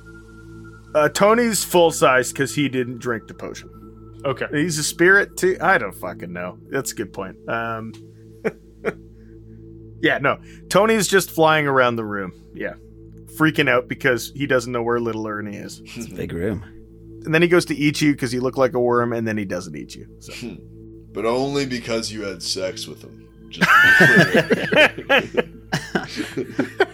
[0.94, 3.68] Uh, Tony's full size because he didn't drink the potion.
[4.24, 4.46] Okay.
[4.52, 5.56] He's a spirit too.
[5.60, 6.58] I don't fucking know.
[6.70, 7.36] That's a good point.
[7.48, 7.92] Um,
[10.00, 10.38] yeah, no.
[10.68, 12.32] Tony's just flying around the room.
[12.54, 12.74] Yeah,
[13.36, 15.82] freaking out because he doesn't know where little Ernie is.
[15.84, 16.62] It's a big room.
[17.24, 19.36] And then he goes to eat you because you look like a worm, and then
[19.36, 20.06] he doesn't eat you.
[20.20, 20.32] So.
[21.12, 23.20] But only because you had sex with him.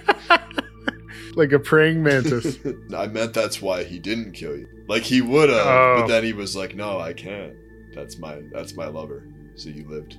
[1.36, 2.58] Like a praying mantis.
[2.96, 4.66] I meant that's why he didn't kill you.
[4.88, 5.96] Like he would have, Oh.
[6.00, 7.54] but then he was like, "No, I can't.
[7.94, 10.18] That's my that's my lover." So you lived.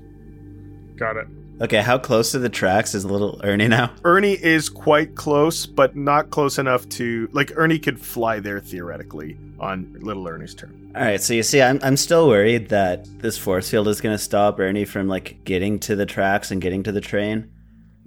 [0.97, 1.27] Got it.
[1.61, 3.93] Okay, how close to the tracks is little Ernie now?
[4.03, 9.37] Ernie is quite close, but not close enough to like Ernie could fly there theoretically
[9.59, 10.91] on little Ernie's turn.
[10.95, 14.15] All right, so you see, I'm I'm still worried that this force field is going
[14.17, 17.51] to stop Ernie from like getting to the tracks and getting to the train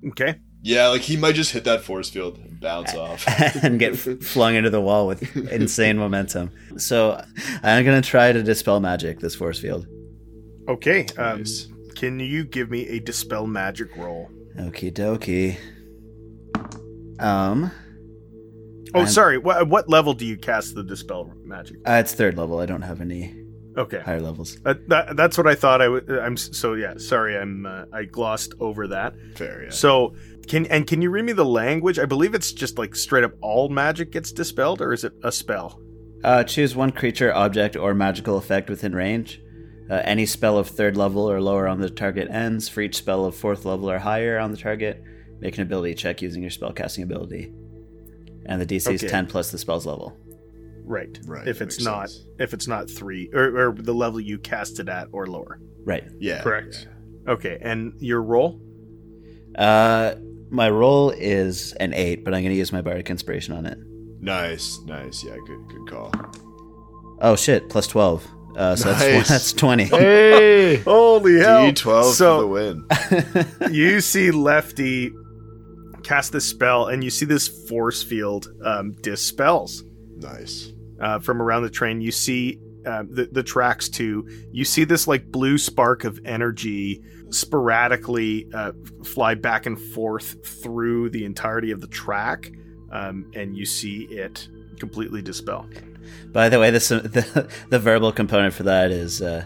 [0.08, 0.34] Okay.
[0.66, 3.24] Yeah, like he might just hit that force field and bounce off.
[3.62, 6.50] and get flung into the wall with insane momentum.
[6.78, 7.22] So
[7.62, 9.86] I'm going to try to dispel magic this force field.
[10.66, 11.04] Okay.
[11.18, 11.68] Um, Nice.
[11.96, 14.30] Can you give me a dispel magic roll?
[14.56, 15.58] Okie dokie.
[17.22, 17.70] Um,
[18.94, 19.38] Oh, I'm- sorry.
[19.38, 21.76] What, what level do you cast the dispel magic?
[21.86, 22.60] uh, it's third level.
[22.60, 23.34] I don't have any
[23.76, 23.98] Okay.
[23.98, 24.56] higher levels.
[24.64, 25.82] Uh, that, that's what I thought.
[25.82, 26.08] I would.
[26.08, 26.94] I'm so yeah.
[26.96, 27.66] Sorry, I'm.
[27.66, 29.14] Uh, I glossed over that.
[29.34, 29.70] Fair, yeah.
[29.70, 30.14] So
[30.48, 31.98] can and can you read me the language?
[31.98, 35.30] I believe it's just like straight up all magic gets dispelled, or is it a
[35.32, 35.80] spell?
[36.22, 39.40] Uh, choose one creature, object, or magical effect within range.
[39.90, 42.68] Uh, any spell of third level or lower on the target ends.
[42.68, 45.02] For each spell of fourth level or higher on the target,
[45.40, 47.52] make an ability check using your spellcasting ability.
[48.46, 50.16] And the DC is 10 plus the spell's level.
[50.86, 51.18] Right.
[51.26, 52.24] Right, If it's not, sense.
[52.38, 55.60] if it's not three, or, or the level you cast it at, or lower.
[55.84, 56.04] Right.
[56.18, 56.42] yeah.
[56.42, 56.88] Correct.
[57.28, 57.58] Okay.
[57.60, 58.60] And your roll.
[59.56, 60.14] Uh,
[60.54, 63.78] my roll is an eight, but I'm gonna use my bardic inspiration on it.
[64.20, 65.22] Nice, nice.
[65.24, 66.12] Yeah, good, good call.
[67.20, 67.68] Oh shit!
[67.68, 68.26] Plus twelve.
[68.56, 69.00] Uh, so Nice.
[69.00, 69.84] that's that's twenty.
[69.84, 70.76] Hey!
[70.84, 71.70] Holy hell!
[71.72, 73.72] D12 So- for the win.
[73.74, 75.12] you see Lefty
[76.04, 79.82] cast this spell, and you see this force field um, dispels
[80.16, 80.72] Nice.
[81.00, 82.00] uh, from around the train.
[82.00, 87.02] You see uh, the the tracks to, You see this like blue spark of energy
[87.30, 88.72] sporadically uh,
[89.04, 92.50] fly back and forth through the entirety of the track,
[92.92, 95.66] um, and you see it completely dispel.
[96.32, 99.44] By the way, this the the verbal component for that is uh,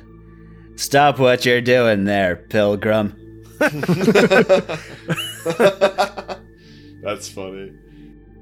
[0.76, 3.14] stop what you're doing there, pilgrim.
[7.02, 7.72] That's funny.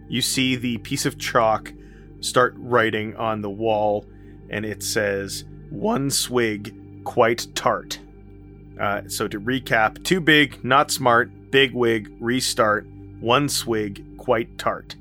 [0.08, 1.72] you see the piece of chalk
[2.20, 4.06] start writing on the wall,
[4.50, 7.98] and it says, One swig, quite tart.
[8.80, 12.86] Uh, so to recap, too big, not smart, big wig, restart,
[13.20, 14.96] one swig, quite tart.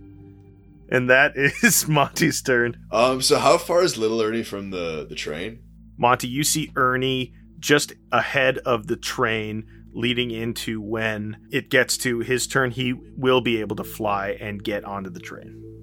[0.90, 2.78] And that is Monty's turn.
[2.92, 5.60] Um, so how far is Little Ernie from the the train?
[5.98, 12.20] Monty, you see Ernie just ahead of the train leading into when it gets to
[12.20, 15.75] his turn, he will be able to fly and get onto the train.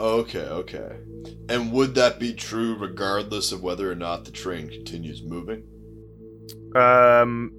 [0.00, 0.96] Okay, okay.
[1.48, 5.64] And would that be true regardless of whether or not the train continues moving?
[6.76, 7.52] Um,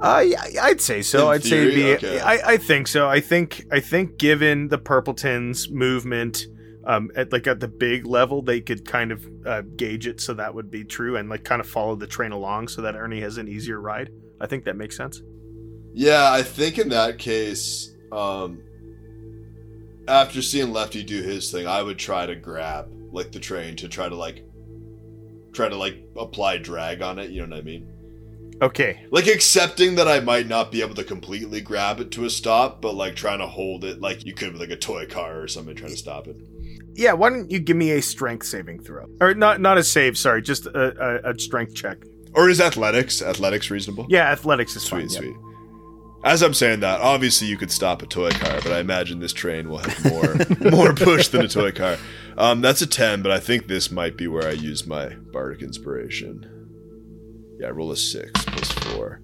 [0.00, 1.28] I I'd say so.
[1.28, 1.92] In I'd say it'd be.
[1.94, 2.20] Okay.
[2.20, 3.08] I, I think so.
[3.08, 3.64] I think.
[3.70, 6.46] I think given the Purpleton's movement,
[6.86, 10.34] um, at like at the big level, they could kind of uh, gauge it so
[10.34, 13.20] that would be true, and like kind of follow the train along so that Ernie
[13.20, 14.10] has an easier ride.
[14.40, 15.20] I think that makes sense.
[15.92, 18.62] Yeah, I think in that case, um,
[20.08, 23.88] after seeing Lefty do his thing, I would try to grab like the train to
[23.88, 24.44] try to like
[25.52, 27.30] try to like apply drag on it.
[27.30, 27.92] You know what I mean?
[28.60, 29.06] Okay.
[29.10, 32.80] Like accepting that I might not be able to completely grab it to a stop,
[32.82, 35.48] but like trying to hold it like you could with like a toy car or
[35.48, 36.36] something trying to stop it.
[36.94, 37.12] Yeah.
[37.12, 39.60] Why don't you give me a strength saving throw, or not?
[39.60, 40.18] Not a save.
[40.18, 41.98] Sorry, just a, a, a strength check.
[42.34, 43.22] Or is athletics?
[43.22, 44.06] Athletics reasonable?
[44.08, 45.24] Yeah, athletics is Sweet, fine.
[45.24, 45.47] yeah.
[46.28, 46.32] Sweet.
[46.34, 49.32] As I'm saying that, obviously you could stop a toy car, but I imagine this
[49.32, 51.96] train will have more more push than a toy car.
[52.36, 55.62] Um, that's a ten, but I think this might be where I use my bardic
[55.62, 56.54] inspiration.
[57.60, 59.20] Yeah, roll a six plus four.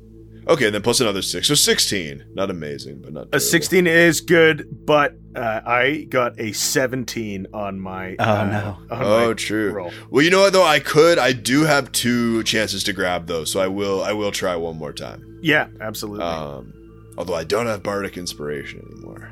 [0.47, 2.25] Okay, then plus another six, so sixteen.
[2.35, 7.81] Not amazing, but not A 16 is good, but uh, I got a 17 on
[7.81, 8.14] my.
[8.19, 8.77] Oh, uh, no.
[8.95, 9.73] on Oh, my true.
[9.73, 9.90] roll.
[10.11, 10.64] Well, you know what though?
[10.67, 11.19] I could.
[11.19, 14.03] I do have two chances to grab though, so I will.
[14.05, 15.38] I will try one more time.
[15.40, 16.25] Yeah, absolutely.
[16.27, 16.75] Um,
[17.16, 19.31] although I don't have bardic inspiration anymore.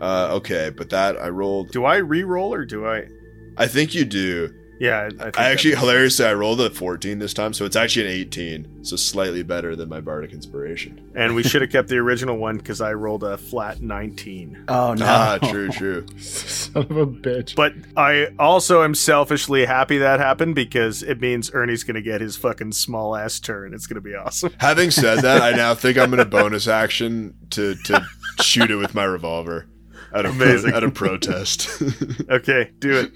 [0.00, 1.72] Uh, okay, but that I rolled.
[1.72, 3.08] do I re-roll or do I?
[3.56, 4.54] I think you do.
[4.78, 8.06] Yeah, I, think I actually hilariously I rolled a 14 this time, so it's actually
[8.06, 11.10] an 18, so slightly better than my bardic inspiration.
[11.16, 14.66] And we should have kept the original one because I rolled a flat 19.
[14.68, 15.04] Oh no!
[15.04, 16.06] Ah, true, true.
[16.18, 17.56] Son of a bitch.
[17.56, 22.36] But I also am selfishly happy that happened because it means Ernie's gonna get his
[22.36, 23.74] fucking small ass turn.
[23.74, 24.52] It's gonna be awesome.
[24.60, 28.06] Having said that, I now think I'm in a bonus action to to
[28.40, 29.66] shoot it with my revolver.
[30.14, 30.72] Out of Amazing.
[30.72, 31.82] out of protest.
[32.30, 33.12] Okay, do it.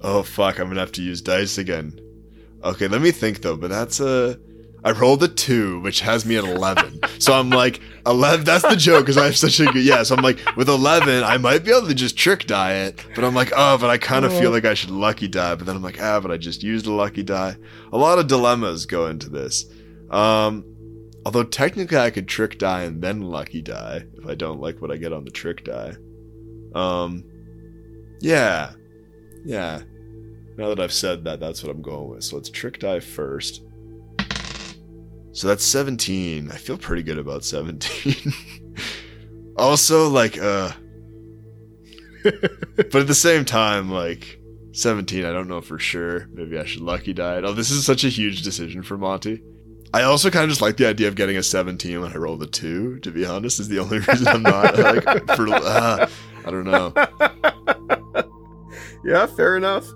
[0.00, 1.98] Oh fuck, I'm gonna have to use dice again.
[2.64, 3.56] Okay, let me think though.
[3.56, 4.38] But that's a.
[4.84, 7.00] I rolled a two, which has me at eleven.
[7.18, 8.44] so I'm like eleven.
[8.44, 9.84] That's the joke, because I have such a good.
[9.84, 13.04] Yeah, so I'm like with eleven, I might be able to just trick die it.
[13.14, 15.54] But I'm like, oh, but I kind of feel like I should lucky die.
[15.56, 17.56] But then I'm like, ah, but I just used a lucky die.
[17.92, 19.66] A lot of dilemmas go into this.
[20.10, 20.64] Um,
[21.24, 24.90] although technically I could trick die and then lucky die if I don't like what
[24.90, 25.94] I get on the trick die.
[26.74, 27.24] Um,
[28.20, 28.72] yeah,
[29.48, 29.80] yeah.
[30.58, 32.22] Now that I've said that, that's what I'm going with.
[32.22, 33.62] So let's trick die first.
[35.32, 36.50] So that's 17.
[36.50, 38.32] I feel pretty good about 17.
[39.56, 40.72] also, like, uh.
[42.24, 44.38] but at the same time, like,
[44.72, 46.28] 17, I don't know for sure.
[46.32, 47.44] Maybe I should lucky die it.
[47.44, 49.42] Oh, this is such a huge decision for Monty.
[49.94, 52.36] I also kind of just like the idea of getting a 17 when I roll
[52.36, 55.04] the 2, to be honest, is the only reason I'm not, like,
[55.36, 55.48] for.
[55.48, 56.06] Uh,
[56.44, 56.92] I don't know.
[59.08, 59.86] Yeah, fair enough.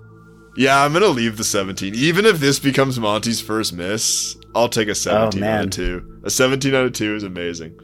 [0.57, 1.93] Yeah, I'm gonna leave the 17.
[1.93, 6.21] Even if this becomes Monty's first miss, I'll take a 17 out of 2.
[6.23, 7.79] A 17 out of 2 is amazing.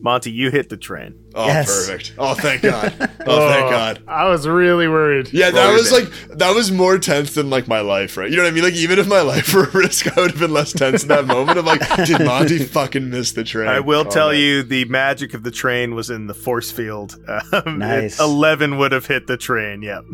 [0.00, 1.14] Monty, you hit the train.
[1.34, 1.66] Oh, Yes.
[1.88, 2.14] perfect.
[2.18, 2.92] Oh, thank God.
[3.26, 4.02] Oh, thank God.
[4.06, 5.32] I was really worried.
[5.32, 8.30] Yeah, that was like that was more tense than like my life, right?
[8.30, 8.64] You know what I mean?
[8.64, 11.08] Like even if my life were a risk, I would have been less tense in
[11.08, 11.58] that moment.
[11.58, 13.68] I'm like, did Monty fucking miss the train?
[13.68, 14.38] I will Oh, tell man.
[14.40, 17.16] you, the magic of the train was in the force field.
[17.52, 18.18] Um, Nice.
[18.20, 19.82] Eleven would have hit the train.
[19.82, 20.04] Yep.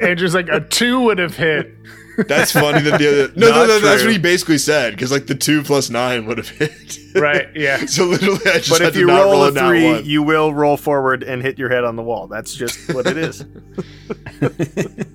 [0.00, 1.74] Andrew's like a two would have hit.
[2.28, 5.10] That's funny that the other no, no, Not no, that's what he basically said because
[5.12, 6.98] like the two plus nine would have hit.
[7.16, 7.86] Right, yeah.
[7.86, 10.04] so literally, I just but had if to you not roll a three, one.
[10.04, 12.26] you will roll forward and hit your head on the wall.
[12.26, 13.42] That's just what it is.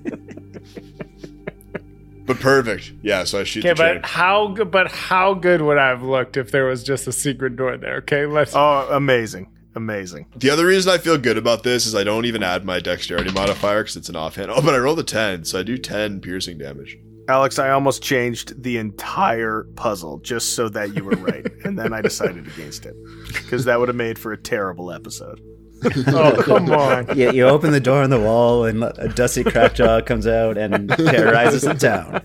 [2.24, 2.92] But perfect.
[3.02, 4.70] Yeah, so I shoot Okay, the but how good?
[4.70, 7.96] But how good would I have looked if there was just a secret door there?
[7.96, 8.52] Okay, let's.
[8.54, 10.26] oh, amazing, amazing.
[10.36, 13.32] The other reason I feel good about this is I don't even add my dexterity
[13.32, 14.50] modifier because it's an offhand.
[14.50, 16.98] Oh, but I rolled a 10, so I do 10 piercing damage.
[17.28, 21.92] Alex, I almost changed the entire puzzle just so that you were right, and then
[21.92, 22.94] I decided against it
[23.28, 25.40] because that would have made for a terrible episode.
[26.08, 27.16] oh, come on.
[27.16, 30.88] You, you open the door on the wall, and a dusty crackjaw comes out and
[30.88, 32.22] terrorizes the town.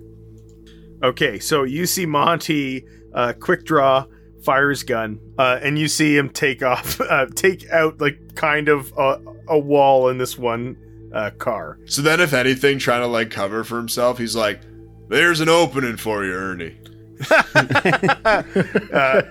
[1.02, 4.06] Okay, so you see Monty uh, quick draw,
[4.46, 8.68] fire his gun, uh, and you see him take off, uh, take out like kind
[8.68, 10.76] of a, a wall in this one
[11.12, 11.78] uh, car.
[11.86, 14.60] So then, if anything, trying to like cover for himself, he's like,
[15.08, 16.78] "There's an opening for you, Ernie."
[18.92, 19.22] Uh,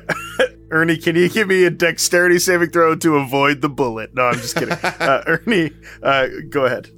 [0.72, 4.14] Ernie, can you give me a dexterity saving throw to avoid the bullet?
[4.14, 4.74] No, I'm just kidding.
[4.74, 5.72] Uh, Ernie,
[6.04, 6.90] uh, go ahead.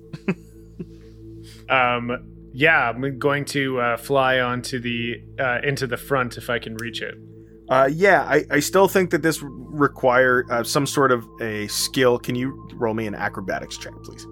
[1.69, 6.59] Um, yeah, I'm going to uh, fly onto the uh, into the front if I
[6.59, 7.15] can reach it.
[7.69, 12.17] Uh, yeah, I, I still think that this require uh, some sort of a skill.
[12.17, 14.25] Can you roll me an acrobatics check, please?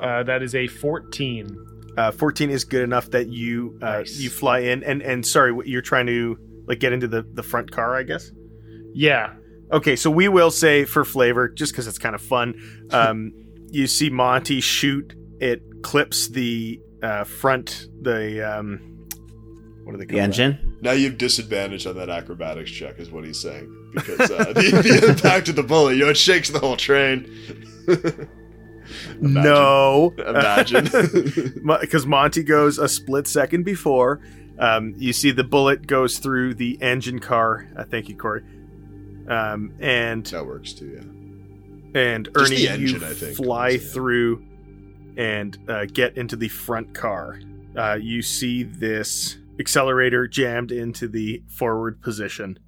[0.00, 1.56] Uh, that is a 14.
[1.96, 4.18] Uh, 14 is good enough that you uh, Nice.
[4.18, 7.70] you fly in and and sorry, you're trying to like get into the the front
[7.70, 8.30] car, I guess.
[8.94, 9.34] Yeah.
[9.72, 12.54] Okay, so we will say for flavor, just because it's kind of fun.
[12.92, 13.32] Um,
[13.70, 15.14] you see Monty shoot.
[15.40, 18.91] It clips the uh, front, the um,
[19.84, 20.78] what do they call The engine?
[20.80, 24.80] Now you have disadvantage on that acrobatics check, is what he's saying, because uh, the,
[24.82, 27.24] the impact of the bullet, you know, it shakes the whole train.
[27.86, 28.28] That?
[29.20, 30.84] No, Imagine.
[31.80, 34.20] because Monty goes a split second before.
[34.58, 37.66] Um, you see the bullet goes through the engine car.
[37.76, 38.42] Uh, thank you, Corey.
[39.28, 40.88] Um, and that works too.
[41.94, 42.00] Yeah.
[42.00, 43.88] and Ernie, engine, you I think, fly honestly.
[43.88, 44.46] through
[45.16, 47.40] and uh, get into the front car.
[47.76, 52.58] Uh, you see this accelerator jammed into the forward position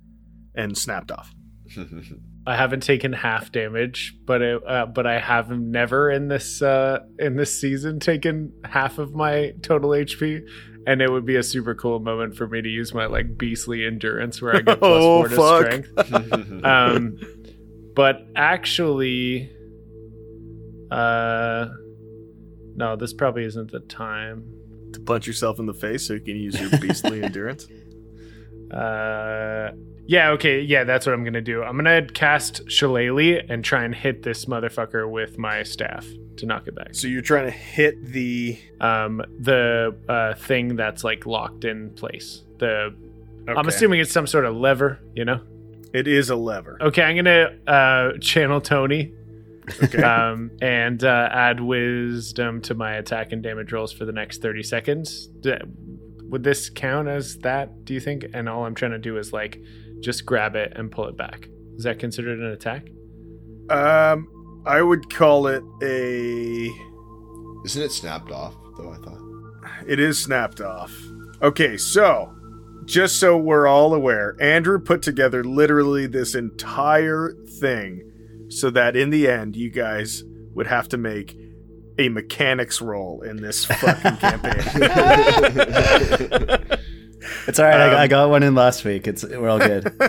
[0.55, 1.35] and snapped off.
[2.47, 6.99] I haven't taken half damage, but it, uh, but I have never in this uh,
[7.19, 10.43] in this season taken half of my total HP,
[10.87, 13.87] and it would be a super cool moment for me to use my like beastly
[13.87, 16.07] endurance where I get plus Oh, four to fuck.
[16.07, 16.65] strength.
[16.65, 17.17] Um,
[17.97, 19.51] but actually,
[20.91, 21.67] uh,
[22.77, 24.45] no, this probably isn't the time.
[24.95, 27.67] To punch yourself in the face so you can use your beastly endurance.
[28.71, 29.73] Uh,
[30.07, 31.63] yeah, okay, yeah, that's what I'm gonna do.
[31.63, 36.67] I'm gonna cast Shillelagh and try and hit this motherfucker with my staff to knock
[36.67, 36.95] it back.
[36.95, 38.59] So you're trying to hit the.
[38.81, 42.43] Um, the uh, thing that's like locked in place.
[42.59, 42.95] The
[43.49, 45.41] I'm assuming it's some sort of lever, you know.
[45.93, 46.79] it is a lever.
[46.81, 49.13] Okay, I'm gonna uh, channel Tony
[49.83, 50.03] Okay.
[50.03, 54.63] um, and uh, add wisdom to my attack and damage rolls for the next 30
[54.63, 55.27] seconds.
[55.41, 55.55] D-
[56.25, 58.27] would this count as that, do you think?
[58.35, 59.61] And all I'm trying to do is like
[60.01, 61.49] just grab it and pull it back.
[61.77, 62.89] Is that considered an attack?
[63.71, 66.71] um, I would call it a.
[67.65, 68.91] Isn't it snapped off though?
[68.91, 69.21] I thought.
[69.87, 70.93] It is snapped off.
[71.43, 72.35] Okay, so
[72.85, 78.11] just so we're all aware, Andrew put together literally this entire thing
[78.49, 80.23] so that in the end you guys
[80.55, 81.37] would have to make
[81.99, 84.61] a mechanics roll in this fucking campaign.
[87.47, 87.81] It's all right.
[87.81, 89.07] I, Um, I got one in last week.
[89.07, 89.87] It's we're all good.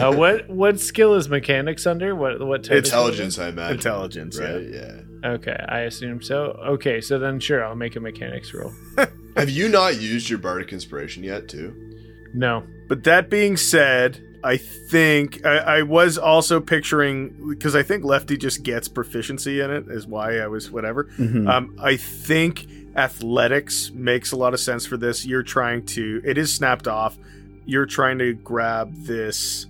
[0.00, 2.14] uh, what what skill is mechanics under?
[2.16, 2.78] What what type?
[2.78, 2.84] of?
[2.84, 3.76] Intelligence, I imagine.
[3.76, 4.62] Intelligence, right?
[4.62, 5.00] yeah.
[5.22, 5.30] Yeah.
[5.30, 6.58] Okay, I assume so.
[6.66, 8.72] Okay, so then sure, I'll make a mechanics roll.
[9.36, 11.74] Have you not used your bardic inspiration yet, too?
[12.34, 12.64] No.
[12.88, 18.36] But that being said, I think I, I was also picturing because I think Lefty
[18.36, 21.04] just gets proficiency in it, is why I was whatever.
[21.18, 21.48] Mhm.
[21.48, 22.66] Um, I think
[22.96, 25.24] athletics makes a lot of sense for this.
[25.26, 27.16] You're trying to, it is snapped off.
[27.66, 29.66] You're trying to grab this,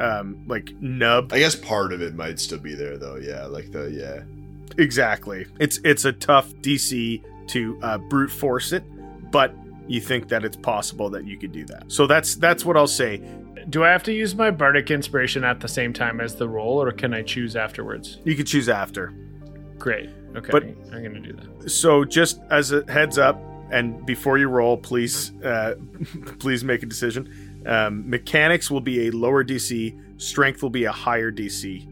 [0.00, 1.32] um, like nub.
[1.32, 3.16] I guess part of it might still be there, though.
[3.16, 4.22] Yeah, like the yeah.
[4.82, 5.46] Exactly.
[5.58, 8.84] It's it's a tough DC to uh, brute force it,
[9.32, 9.52] but
[9.88, 11.84] you think that it's possible that you could do that.
[11.88, 13.20] So that's that's what I'll say.
[13.68, 16.80] Do I have to use my bardic inspiration at the same time as the roll,
[16.80, 18.18] or can I choose afterwards?
[18.24, 19.12] You can choose after.
[19.78, 20.10] Great.
[20.36, 20.50] Okay.
[20.50, 21.70] But- I'm gonna do that.
[21.70, 23.40] So just as a heads up,
[23.70, 25.74] and before you roll, please uh,
[26.38, 27.62] please make a decision.
[27.66, 30.20] Um, mechanics will be a lower DC.
[30.20, 31.86] Strength will be a higher DC,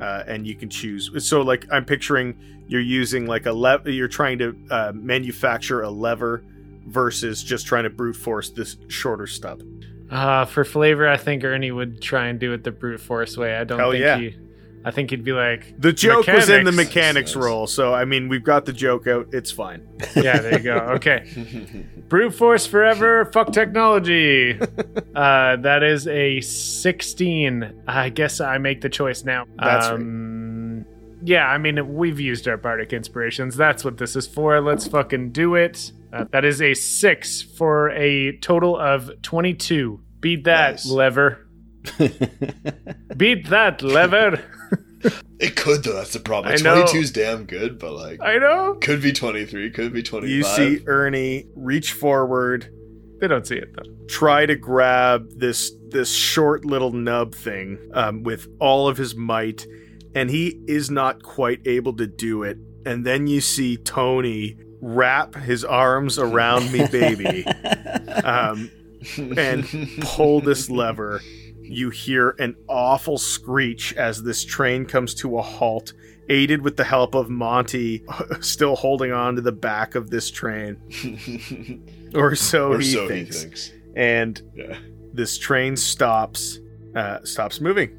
[0.00, 1.10] uh, and you can choose.
[1.26, 2.36] So like I'm picturing
[2.68, 3.90] you're using like a lever.
[3.90, 6.42] You're trying to uh, manufacture a lever
[6.86, 9.62] versus just trying to brute force this shorter stub.
[10.10, 13.56] Uh, for flavor, I think Ernie would try and do it the brute force way.
[13.56, 14.18] I don't Hell think yeah.
[14.18, 14.36] he.
[14.84, 16.94] I think he'd be like, The joke was in the Mechanics.
[16.94, 17.44] mechanics Nice.
[17.44, 19.26] roll, so I mean we've got the joke out.
[19.32, 19.84] It's fine.
[20.14, 20.76] yeah, there you go.
[20.94, 21.26] Okay.
[22.08, 23.24] Brute force forever.
[23.32, 24.56] Fuck technology.
[25.12, 27.82] Uh, that is a 16.
[27.88, 29.46] I guess I make the choice now.
[29.58, 29.98] That's right.
[31.26, 33.56] Yeah, I mean, we've used our bardic inspirations.
[33.56, 34.60] That's what this is for.
[34.60, 35.90] Let's fucking do it.
[36.12, 40.00] Uh, that is a six for a total of 22.
[40.20, 40.86] Beat that, Nice.
[40.86, 41.46] lever.
[43.16, 44.42] Beat that, lever.
[45.38, 45.92] It could though.
[45.92, 46.54] That's the problem.
[46.54, 46.76] I know.
[46.80, 48.74] 22 is damn good, but like I know.
[48.80, 50.28] could be 23, could be 25.
[50.30, 52.68] You see Ernie reach forward,
[53.20, 53.84] They don't see it, though.
[54.08, 59.66] try to grab this this short little nub thing um, with all of his might,
[60.16, 62.58] and he is not quite able to do it.
[62.84, 67.44] And then you see Tony wrap his arms around me, baby,
[68.24, 68.70] um,
[69.36, 69.64] and
[70.00, 71.20] pull this lever.
[71.60, 75.92] You hear an awful screech as this train comes to a halt,
[76.28, 78.04] aided with the help of Monty,
[78.40, 81.82] still holding on to the back of this train.
[82.14, 83.36] Or so or he so thinks.
[83.36, 83.72] he thinks.
[83.96, 84.78] And Yeah.
[85.12, 86.60] this train stops,
[86.94, 87.90] uh, stops moving,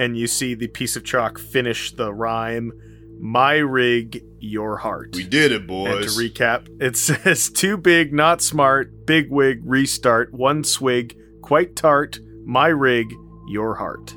[0.00, 2.72] and you see the piece of chalk finish the rhyme.
[3.20, 5.10] My rig, your heart.
[5.14, 6.16] We did it, and boys.
[6.16, 12.18] to recap, it says too big, not smart, big wig, restart, one swig, quite tart,
[12.46, 13.12] my rig,
[13.46, 14.14] your heart.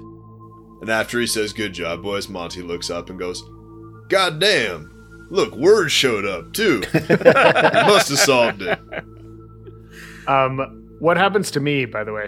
[0.80, 3.44] and after he says good job, boys, Monty looks up and goes,
[4.08, 4.90] God damn.
[5.30, 6.80] Look, words showed up too.
[6.94, 8.80] must have solved it.
[10.28, 12.28] Um, what happens to me, by the way?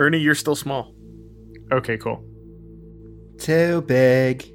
[0.00, 0.96] Ernie, you're still small.
[1.70, 2.27] Okay, cool.
[3.38, 4.50] Too big,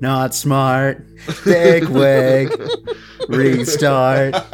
[0.00, 1.04] not smart,
[1.44, 2.50] big wig,
[3.28, 4.34] restart.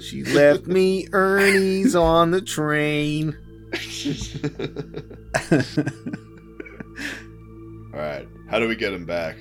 [0.00, 3.34] She left me Ernie's on the train.
[7.94, 9.36] All right, how do we get him back?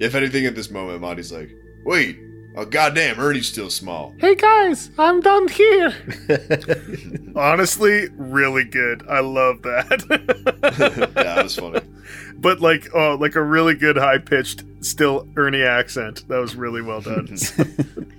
[0.00, 1.50] if anything, at this moment, Monty's like,
[1.84, 2.18] "Wait,
[2.56, 5.94] oh goddamn, Ernie's still small." Hey guys, I'm down here.
[7.36, 9.04] Honestly, really good.
[9.08, 10.04] I love that.
[10.10, 11.14] yeah, that.
[11.14, 11.80] that was funny.
[12.36, 16.26] but like, oh, like a really good high pitched, still Ernie accent.
[16.28, 17.36] That was really well done.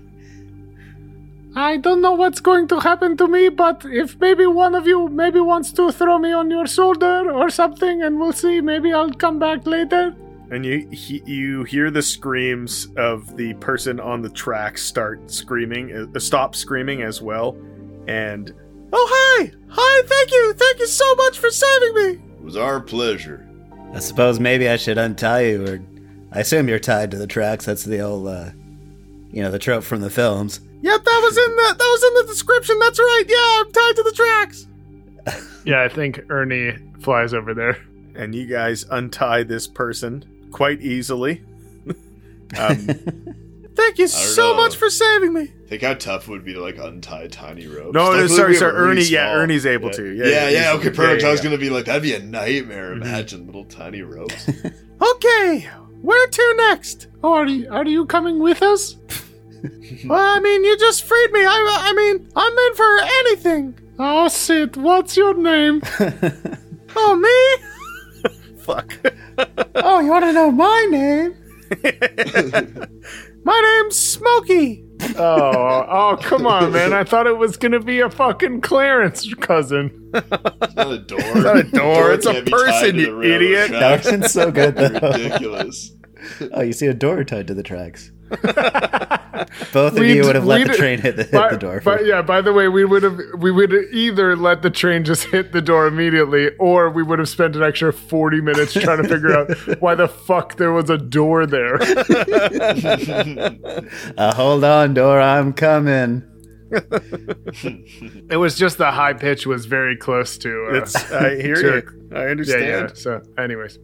[1.56, 5.10] I don't know what's going to happen to me, but if maybe one of you
[5.10, 8.62] maybe wants to throw me on your shoulder or something, and we'll see.
[8.62, 10.16] Maybe I'll come back later.
[10.52, 16.10] And you he, you hear the screams of the person on the track start screaming,
[16.16, 17.58] uh, stop screaming as well,
[18.08, 18.54] and
[18.92, 22.24] oh hi, hi, thank you, thank you so much for saving me.
[22.38, 23.48] It was our pleasure.
[23.94, 25.82] I suppose maybe I should untie you, or
[26.32, 27.66] I assume you're tied to the tracks.
[27.66, 28.52] That's the old, uh,
[29.32, 30.60] you know, the trope from the films.
[30.82, 32.80] Yep, that was in the that was in the description.
[32.80, 33.24] That's right.
[33.28, 34.68] Yeah, I'm tied to the tracks.
[35.66, 37.78] Yeah, I think Ernie flies over there.
[38.16, 41.44] And you guys untie this person quite easily.
[42.58, 42.88] um,
[43.76, 44.58] thank you so know.
[44.58, 45.48] much for saving me.
[45.68, 47.94] Think how tough it would be to like untie tiny ropes.
[47.94, 49.96] No, no, sorry, sorry, Ernie- yeah, Ernie's able yeah.
[49.96, 50.12] to.
[50.16, 51.24] Yeah, Yeah, yeah, yeah, okay, perfect.
[51.24, 52.96] I was gonna be like, that'd be a nightmare.
[52.96, 53.02] Mhm.
[53.02, 54.50] Imagine little tiny ropes.
[55.02, 55.62] Okay,
[56.02, 57.08] where to next?
[57.24, 58.98] Oh, are you, are you coming with us?
[60.06, 61.40] Well, I mean, you just freed me.
[61.46, 63.80] I, I mean, I'm in for anything.
[63.98, 65.82] Oh, Sid, what's your name?
[66.96, 67.66] Oh, me?
[68.70, 68.94] Fuck.
[69.76, 71.36] oh, you want to know my name?
[73.44, 74.86] My name's Smokey.
[75.18, 76.94] Oh, oh, come on, man.
[76.94, 80.12] I thought it was gonna be a fucking Clarence cousin.
[80.14, 81.20] It's not a door.
[81.20, 83.72] It's not a door, it's a can't be tied person, you the railroad idiot.
[83.72, 84.06] That tracks.
[84.06, 85.10] would've been so good, though.
[85.10, 85.92] Ridiculous.
[86.54, 88.12] Oh, you see a door tied to the tracks.
[89.74, 91.82] Both of you would have let the train hit the, hit By- the door.
[91.84, 95.26] But yeah, by the way, we would have we would either let the train just
[95.26, 99.10] hit the door immediately, or we would have spent an extra forty minutes trying to
[99.10, 101.78] figure out why the fuck there was a door there.
[104.18, 106.24] Uh, hold on, door, I'm coming.
[108.32, 110.68] It was just the high pitch was very close to.
[110.72, 111.76] Uh, It's, I hear Sure.
[111.78, 112.10] you.
[112.16, 112.66] I yeah, understand.
[112.90, 112.94] yeah.
[112.94, 113.80] So, anyways,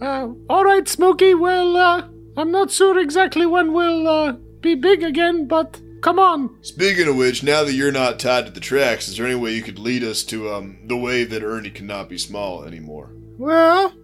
[0.00, 1.34] uh, all right, Smokey.
[1.34, 6.56] Well, uh, I'm not sure exactly when we'll uh, be big again, but come on.
[6.62, 9.54] Speaking of which, now that you're not tied to the tracks, is there any way
[9.54, 13.10] you could lead us to um the way that Ernie cannot be small anymore?
[13.38, 13.94] Well,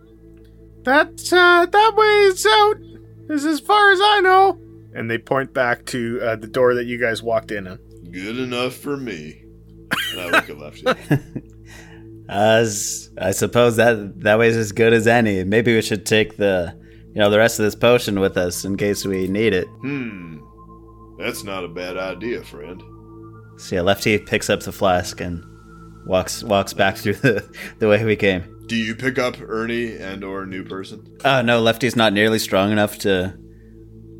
[0.85, 2.77] that uh, that way is out.
[3.29, 4.59] Is as far as I know.
[4.95, 7.79] And they point back to uh, the door that you guys walked in on.
[8.11, 9.43] Good enough for me.
[10.13, 10.87] And I look at Lefty.
[12.29, 15.45] As I suppose that that way's as good as any.
[15.45, 16.77] Maybe we should take the
[17.09, 19.69] you know the rest of this potion with us in case we need it.
[19.81, 20.39] Hmm.
[21.19, 22.83] That's not a bad idea, friend.
[23.59, 25.45] So yeah, Lefty picks up the flask and
[26.07, 27.49] walks walks back through the
[27.79, 28.65] the way we came.
[28.67, 31.19] Do you pick up Ernie and or a new person?
[31.25, 33.37] Oh no, Lefty's not nearly strong enough to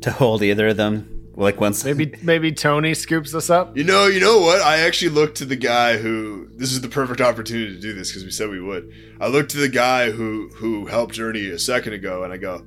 [0.01, 1.13] to hold either of them.
[1.35, 3.77] Like once Maybe maybe Tony scoops us up.
[3.77, 4.59] You know, you know what?
[4.61, 6.47] I actually looked to the guy who.
[6.55, 8.91] This is the perfect opportunity to do this because we said we would.
[9.21, 12.65] I looked to the guy who who helped Ernie a second ago, and I go,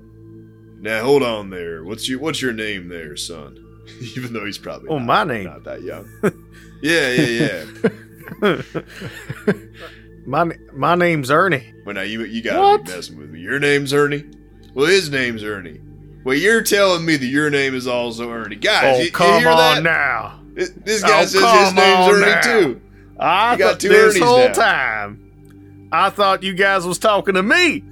[0.79, 1.83] "Now hold on there.
[1.83, 3.59] What's your what's your name there, son?"
[4.17, 5.45] Even though he's probably Oh, not, my name.
[5.45, 6.09] not that young.
[6.83, 7.65] yeah, yeah,
[8.43, 8.63] yeah.
[10.27, 11.73] My my name's Ernie.
[11.85, 12.85] But now you you gotta What?
[12.85, 13.41] be messing with me.
[13.41, 14.25] Your name's Ernie.
[14.75, 15.81] Well, his name's Ernie.
[16.25, 18.97] Well, you're telling me that your name is also Ernie, guys.
[18.97, 19.83] Oh, you, you come hear on that?
[19.83, 20.41] now.
[20.55, 22.41] This- This guy Oh, says his name's Ernie now.
[22.43, 22.81] too.
[23.19, 24.53] I You got thought two this Ernies whole now.
[24.53, 25.89] time.
[25.93, 27.83] I thought you guys was talking to me.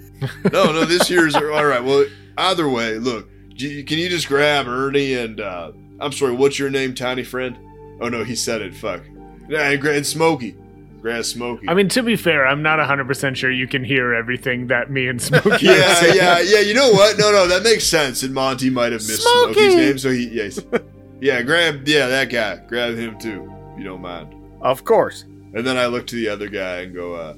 [0.53, 1.83] No, no, this here's all right.
[1.83, 2.05] Well,
[2.37, 6.95] either way, look, can you just grab Ernie and uh I'm sorry, what's your name,
[6.95, 7.59] tiny friend?
[8.01, 8.75] Oh no, he said it.
[8.75, 9.03] Fuck.
[9.49, 10.55] Yeah, and, gra- and Smokey.
[11.01, 11.69] Grab Smokey.
[11.69, 15.07] I mean, to be fair, I'm not 100% sure you can hear everything that me
[15.09, 16.17] and Smokey are yeah, saying.
[16.17, 16.61] yeah, yeah.
[16.61, 17.19] You know what?
[17.19, 18.23] No, no, that makes sense.
[18.25, 19.55] And Monty might have missed Smokey!
[19.55, 20.61] Smokey's name, so he, yeah, he's-
[21.21, 24.35] yeah, grab, yeah, that guy, grab him too, if you don't mind.
[24.61, 25.25] Of course.
[25.55, 27.33] And then I look to the other guy and go, uh,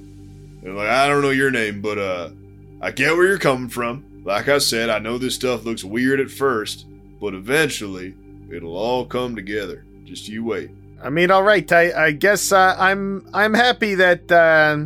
[0.62, 2.30] and like, I don't know your name, but uh,
[2.80, 4.04] I get where you're coming from.
[4.24, 6.86] Like I said, I know this stuff looks weird at first,
[7.20, 8.14] but eventually
[8.50, 9.84] it'll all come together.
[10.04, 10.70] Just you wait.
[11.02, 11.70] I mean, all right.
[11.72, 14.76] I, I guess uh, I'm I'm happy that uh,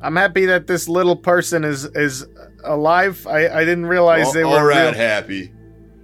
[0.00, 2.24] I'm happy that this little person is is
[2.64, 3.26] alive.
[3.26, 4.94] I, I didn't realize All, they were right, real.
[4.94, 5.52] happy.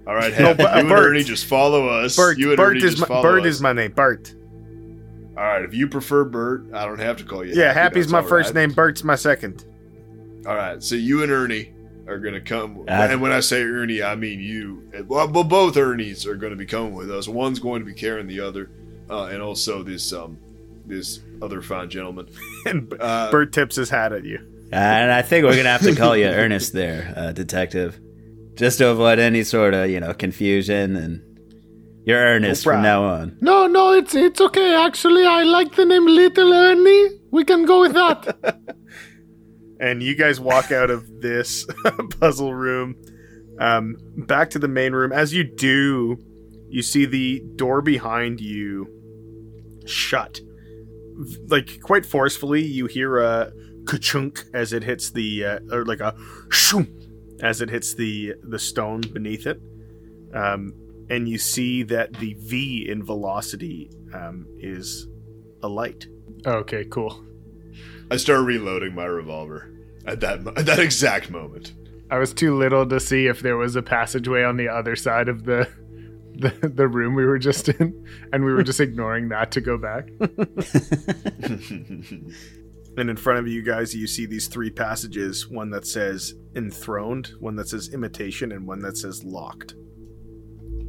[0.07, 1.09] All right, No, but- uh, you and Bert.
[1.09, 2.15] Ernie just follow us.
[2.15, 3.47] Bert, you and Bert Ernie is my, Bert us.
[3.47, 3.91] is my name.
[3.91, 4.35] Bert.
[5.35, 7.53] All right, if you prefer Bert, I don't have to call you.
[7.55, 7.79] Yeah, Happy.
[7.99, 8.67] Happy's my first right.
[8.67, 8.71] name.
[8.73, 9.65] Bert's my second.
[10.47, 11.73] All right, so you and Ernie
[12.07, 14.83] are gonna come, Uh, and when I say Ernie, I mean you.
[15.07, 17.27] Well, well, both Ernies are gonna be coming with us.
[17.27, 18.69] One's going to be carrying the other,
[19.09, 20.37] uh, and also this um,
[20.85, 22.27] this other fine gentleman.
[22.65, 24.39] And Uh, Bert tips his hat at you.
[24.71, 27.99] And I think we're gonna have to call you Ernest there, uh, detective,
[28.55, 30.95] just to avoid any sort of you know confusion.
[30.95, 31.21] And
[32.05, 33.37] you're Ernest No from now on.
[33.41, 34.75] No, no, it's it's okay.
[34.75, 37.19] Actually, I like the name Little Ernie.
[37.31, 38.35] We can go with that.
[39.79, 41.65] and you guys walk out of this
[42.19, 42.95] puzzle room
[43.59, 45.11] um, back to the main room.
[45.11, 46.17] As you do
[46.69, 48.87] you see the door behind you
[49.85, 50.41] shut.
[51.47, 53.51] Like quite forcefully you hear a
[53.85, 56.15] ka-chunk as it hits the uh, or like a
[56.49, 56.87] shoom
[57.41, 59.61] as it hits the the stone beneath it.
[60.33, 60.73] Um,
[61.09, 65.07] and you see that the v in velocity um, is
[65.61, 66.07] a light
[66.45, 67.23] okay, cool.
[68.11, 69.71] I start reloading my revolver
[70.05, 71.73] at that at that exact moment.
[72.11, 75.27] I was too little to see if there was a passageway on the other side
[75.27, 75.67] of the
[76.35, 79.77] the, the room we were just in, and we were just ignoring that to go
[79.77, 80.09] back.
[82.97, 87.31] And in front of you guys, you see these three passages one that says enthroned,
[87.39, 89.75] one that says imitation, and one that says locked.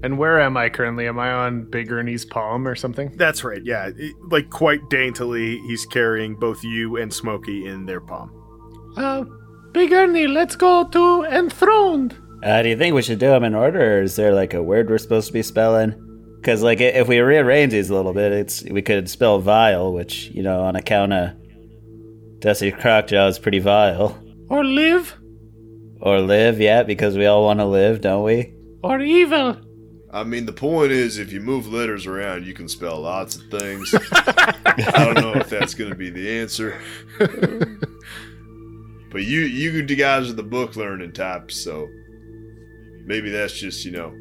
[0.02, 1.08] And where am I currently?
[1.08, 3.12] Am I on Big Ernie's palm or something?
[3.16, 3.90] That's right, yeah.
[3.96, 8.30] It- like quite daintily, he's carrying both you and Smokey in their palm.
[8.96, 9.24] Uh,
[9.72, 12.16] Big Ernie, let's go to enthroned.
[12.42, 14.62] Uh, do you think we should do them in order, or is there like a
[14.62, 15.94] word we're supposed to be spelling?
[16.40, 20.30] Because like if we rearrange these a little bit, it's we could spell vile, which
[20.32, 21.30] you know on account of
[22.38, 24.22] Dusty Crockjaw is pretty vile.
[24.48, 25.16] Or live,
[26.00, 28.52] Or live, yeah, because we all want to live, don't we?
[28.84, 29.56] or evil.
[30.16, 33.42] I mean, the point is, if you move letters around, you can spell lots of
[33.50, 33.94] things.
[34.12, 36.80] I don't know if that's going to be the answer,
[37.18, 37.68] but
[39.24, 41.90] you you guys are the book learning types, so
[43.04, 44.14] maybe that's just you know,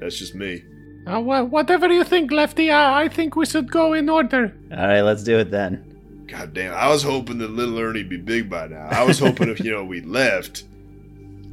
[0.00, 0.64] that's just me.
[1.06, 4.56] Uh, wha- whatever you think, Lefty, I-, I think we should go in order.
[4.70, 6.24] All right, let's do it then.
[6.26, 8.88] God damn, I was hoping that little Ernie'd be big by now.
[8.90, 10.64] I was hoping if you know we left.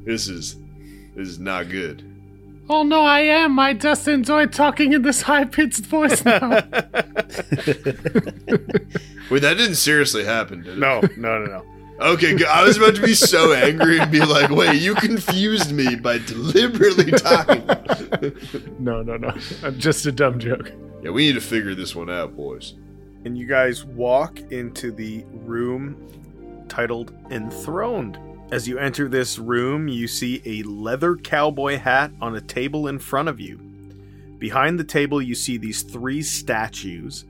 [0.05, 0.55] This is
[1.13, 2.08] this is not good.
[2.71, 3.57] Oh no, I am.
[3.57, 6.49] I just enjoy talking in this high pitched voice now.
[9.31, 10.79] Wait, that didn't seriously happen, did it?
[10.79, 11.65] No, no, no, no.
[11.99, 12.47] Okay, good.
[12.47, 16.17] I was about to be so angry and be like, "Wait, you confused me by
[16.19, 17.67] deliberately talking."
[18.79, 19.29] No, no, no.
[19.63, 20.71] Uh, Just a dumb joke.
[21.03, 22.73] yeah, we need to figure this one out, boys.
[23.25, 28.17] And you guys walk into the room titled Enthroned.
[28.51, 32.97] As you enter this room, you see a leather cowboy hat on a table in
[32.97, 33.59] front of you.
[34.39, 37.25] Behind the table, you see these three statues.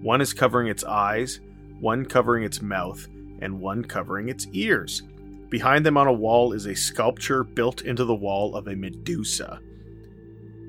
[0.00, 1.40] One is covering its eyes,
[1.78, 3.06] one covering its mouth,
[3.40, 5.02] and one covering its ears.
[5.50, 9.60] Behind them on a wall is a sculpture built into the wall of a Medusa.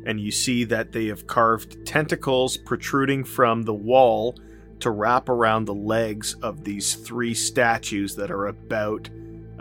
[0.06, 4.38] And you see that they have carved tentacles protruding from the wall
[4.82, 9.10] to wrap around the legs of these three statues that are about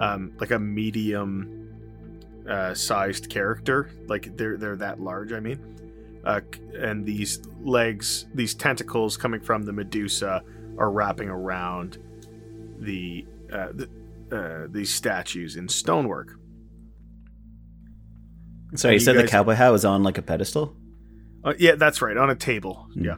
[0.03, 1.70] um, like a medium
[2.48, 3.90] uh, sized character.
[4.07, 5.32] Like they're they're that large.
[5.32, 6.40] I mean, uh,
[6.74, 10.42] and these legs, these tentacles coming from the Medusa,
[10.78, 11.98] are wrapping around
[12.78, 13.88] the, uh, the
[14.32, 16.38] uh, these statues in stonework.
[18.74, 20.74] So you you said the cowboy hat was on like a pedestal?
[21.44, 22.88] Uh, yeah, that's right, on a table.
[22.94, 23.05] Hmm.
[23.05, 23.16] Yeah.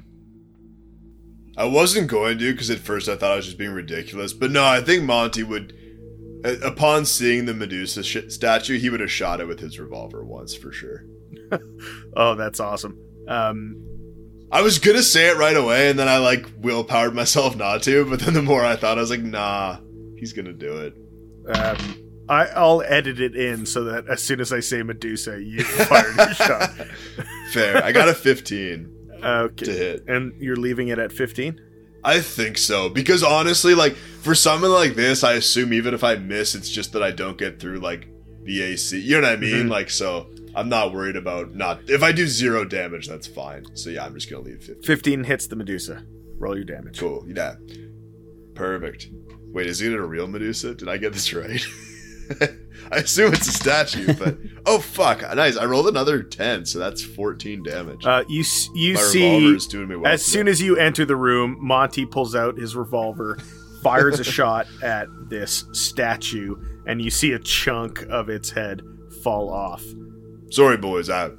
[1.57, 4.51] I wasn't going to because at first I thought I was just being ridiculous, but
[4.51, 5.73] no, I think Monty would,
[6.45, 10.55] upon seeing the Medusa sh- statue, he would have shot it with his revolver once
[10.55, 11.05] for sure.
[12.17, 12.99] Oh, that's awesome.
[13.29, 13.77] Um,
[14.53, 18.05] I was gonna say it right away, and then I like willpowered myself not to.
[18.09, 19.79] But then the more I thought, I was like, nah,
[20.17, 20.95] he's gonna do it.
[21.57, 21.77] um,
[22.29, 26.11] I, I'll edit it in so that as soon as I say Medusa, you fire
[26.17, 26.71] your shot.
[27.53, 27.85] Fair.
[27.85, 29.67] I got a 15 to Okay.
[29.73, 30.05] hit.
[30.09, 31.61] And you're leaving it at 15?
[32.05, 36.17] I think so because honestly, like for something like this, I assume even if I
[36.17, 38.09] miss, it's just that I don't get through like
[38.43, 39.01] the AC.
[39.01, 39.67] You know what I mean?
[39.67, 39.71] Mhm.
[39.71, 41.81] Like so, I'm not worried about not.
[41.89, 43.65] If I do zero damage, that's fine.
[43.75, 44.83] So yeah, I'm just gonna leave 15.
[44.83, 46.05] 15 hits the Medusa.
[46.39, 46.99] Roll your damage.
[46.99, 47.25] Cool.
[47.27, 47.55] Yeah.
[48.55, 49.09] Perfect.
[49.53, 50.75] Wait, is it a real Medusa?
[50.75, 51.61] Did I get this right?
[52.93, 55.57] I assume it's a statue, but oh fuck, nice.
[55.57, 58.05] I rolled another ten, so that's fourteen damage.
[58.05, 58.45] Uh, you
[58.75, 60.13] you My see, revolver is doing me well.
[60.13, 63.39] as soon as you enter the room, Monty pulls out his revolver,
[63.83, 66.57] fires a shot at this statue,
[66.87, 68.83] and you see a chunk of its head
[69.23, 69.83] fall off.
[70.51, 71.09] Sorry, boys.
[71.09, 71.31] I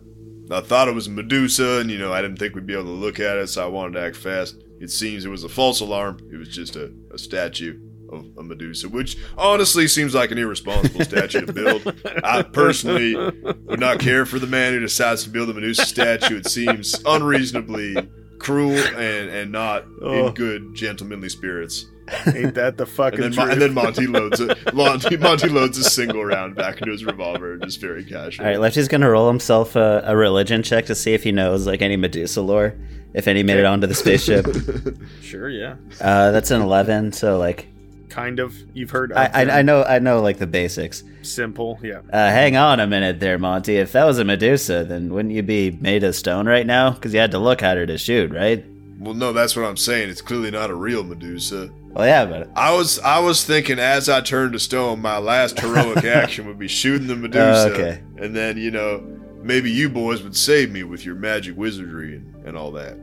[0.51, 2.89] I thought it was Medusa, and you know I didn't think we'd be able to
[2.89, 4.61] look at it, so I wanted to act fast.
[4.79, 6.17] It seems it was a false alarm.
[6.31, 7.79] It was just a, a statue
[8.15, 11.95] of a Medusa, which honestly seems like an irresponsible statue to build.
[12.23, 16.37] I personally would not care for the man who decides to build a Medusa statue.
[16.37, 17.95] It seems unreasonably
[18.39, 20.27] cruel and and not Oh.
[20.27, 21.85] in good gentlemanly spirits.
[22.27, 23.51] Ain't that the fucking And then, truth?
[23.53, 24.73] and then Monty loads it.
[24.75, 28.45] Monty, Monty loads a single round back into his revolver, just very casual.
[28.45, 31.65] All right, Lefty's gonna roll himself a, a religion check to see if he knows
[31.65, 32.75] like any Medusa lore,
[33.15, 34.45] if any made it onto the spaceship.
[35.23, 37.67] sure, yeah, uh, that's an eleven, so like
[38.15, 38.55] kind of.
[38.73, 39.11] You've heard.
[39.11, 39.59] Of I, I.
[39.59, 41.03] I know I know like the basics.
[41.21, 41.99] Simple, yeah.
[42.11, 43.75] Uh, hang on a minute there, Monty.
[43.77, 46.91] If that was a Medusa, then wouldn't you be made of stone right now?
[46.91, 48.63] Because you had to look at her to shoot, right?
[48.99, 50.09] Well, no, that's what I'm saying.
[50.09, 51.69] It's clearly not a real Medusa.
[51.91, 55.59] Well, yeah, but I was I was thinking as I turned to stone, my last
[55.59, 58.01] heroic action would be shooting the Medusa, Oh, okay.
[58.17, 59.03] and then you know
[59.41, 62.97] maybe you boys would save me with your magic wizardry and, and all that.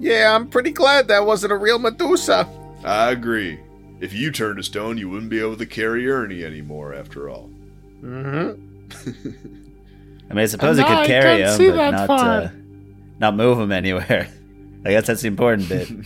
[0.00, 2.48] Yeah, I'm pretty glad that wasn't a real Medusa.
[2.84, 3.58] I agree.
[4.00, 6.94] If you turned to stone, you wouldn't be able to carry Ernie anymore.
[6.94, 7.50] After all,
[8.02, 8.60] Mm-hmm.
[10.30, 12.48] I mean, I suppose And it could carry him, but not uh,
[13.18, 14.28] not move him anywhere.
[14.84, 15.88] I guess that's the important bit.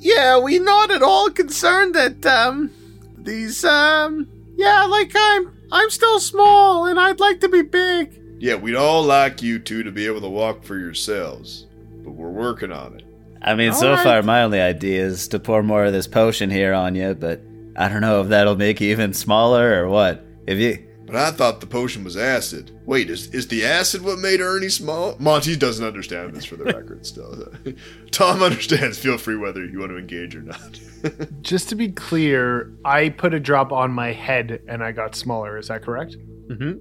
[0.00, 2.70] Yeah, we're not at all concerned that um
[3.16, 8.16] these um yeah, like I'm I'm still small and I'd like to be big.
[8.38, 11.66] yeah, we'd all like you two to be able to walk for yourselves,
[12.04, 13.04] but we're working on it.
[13.42, 14.02] I mean, All so right.
[14.02, 17.40] far my only idea is to pour more of this potion here on you, but
[17.76, 20.24] I don't know if that'll make you even smaller or what.
[20.46, 22.72] If you But I thought the potion was acid.
[22.84, 25.14] Wait, is, is the acid what made Ernie small?
[25.18, 27.52] Monty doesn't understand this for the record still.
[28.10, 28.98] Tom understands.
[28.98, 30.80] Feel free whether you want to engage or not.
[31.42, 35.56] Just to be clear, I put a drop on my head and I got smaller.
[35.58, 36.16] Is that correct?
[36.48, 36.78] Mm-hmm.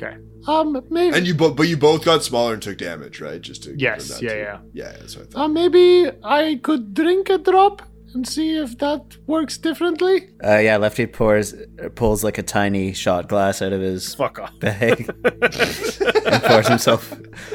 [0.00, 0.16] Okay.
[0.46, 1.16] Um, maybe.
[1.16, 3.40] and you both, but you both got smaller and took damage, right?
[3.40, 4.56] Just to Yes, confirm yeah, that, yeah.
[4.56, 4.70] too.
[4.74, 4.92] yeah.
[5.00, 5.40] That's what I thought.
[5.44, 7.82] Uh, maybe I could drink a drop
[8.14, 10.28] and see if that works differently.
[10.42, 11.54] uh, yeah, Lefty pours
[11.96, 14.58] pulls like a tiny shot glass out of his Fuck off.
[14.60, 17.12] bag and pours himself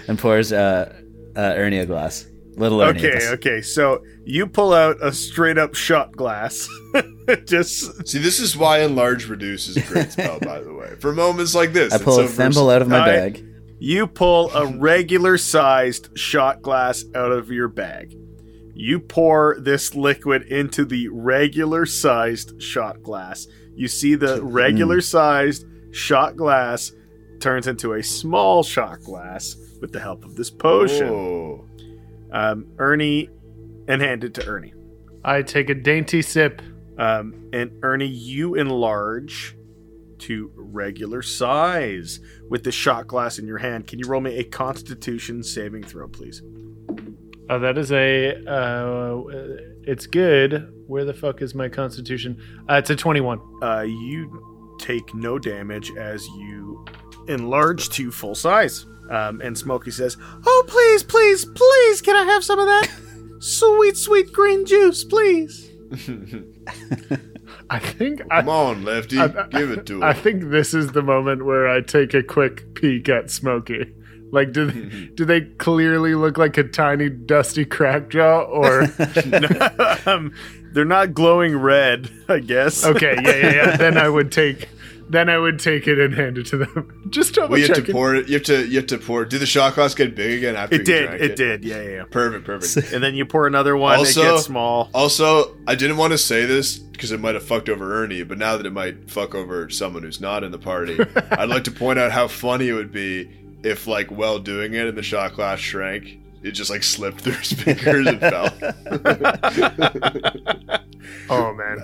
[0.08, 0.94] and pours uh,
[1.36, 2.28] uh, Ernie a glass.
[2.56, 3.00] Little Ernie.
[3.00, 3.32] Okay, glass.
[3.34, 3.62] okay.
[3.62, 6.68] So you pull out a straight up shot glass.
[7.46, 10.96] Just See, this is why enlarge reduce is a great spell, by the way.
[11.00, 13.46] For moments like this, I pull a thimble out of my I- bag.
[13.80, 18.16] you pull a regular sized shot glass out of your bag.
[18.76, 23.48] You pour this liquid into the regular sized shot glass.
[23.76, 24.54] You see the mm.
[24.54, 26.92] regular sized shot glass
[27.40, 31.10] turns into a small shot glass with the help of this potion.
[31.10, 31.66] Oh.
[32.34, 33.30] Um, Ernie,
[33.88, 34.74] and hand it to Ernie.
[35.24, 36.62] I take a dainty sip.
[36.98, 39.56] Um, and Ernie, you enlarge
[40.20, 42.20] to regular size
[42.50, 43.88] with the shot glass in your hand.
[43.88, 46.42] Can you roll me a Constitution saving throw, please?
[47.50, 48.36] Oh, that is a.
[48.48, 49.24] Uh,
[49.84, 50.74] it's good.
[50.88, 52.42] Where the fuck is my constitution?
[52.70, 53.40] Uh, it's a 21.
[53.62, 56.86] Uh, you take no damage as you
[57.28, 58.86] enlarge to full size.
[59.10, 62.90] Um, and Smokey says, "Oh, please, please, please, can I have some of that
[63.40, 65.70] sweet, sweet green juice, please?"
[67.70, 68.22] I think.
[68.32, 69.18] I, Come on, Lefty.
[69.20, 70.04] I- I- Give it to him.
[70.04, 73.94] I think this is the moment where I take a quick peek at Smokey.
[74.32, 78.42] Like, do they, do they clearly look like a tiny dusty crack jaw?
[78.42, 78.84] Or
[80.06, 80.34] um,
[80.74, 82.84] they're not glowing red, I guess.
[82.84, 83.78] okay, yeah, yeah, yeah.
[83.78, 84.68] Then I would take,
[85.14, 87.04] then I would take it and hand it to them.
[87.10, 87.94] Just double Well, you have to checking.
[87.94, 88.28] pour it.
[88.28, 88.68] You have to.
[88.68, 89.26] You have to pour.
[89.26, 91.06] Did the shot glass get big again after It you did.
[91.08, 91.64] drank It did.
[91.64, 91.90] Yeah, yeah.
[91.90, 92.04] yeah.
[92.10, 92.46] Perfect.
[92.46, 92.94] Perfect.
[92.94, 93.98] And then you pour another one.
[93.98, 94.90] Also- it gets small.
[94.94, 98.38] Also, I didn't want to say this because it might have fucked over Ernie, but
[98.38, 100.98] now that it might fuck over someone who's not in the party,
[101.32, 103.30] I'd like to point out how funny it would be
[103.64, 107.34] if, like, while doing it and the shot glass shrank, it just like slipped through
[107.34, 108.50] his fingers and fell.
[111.30, 111.80] Oh man,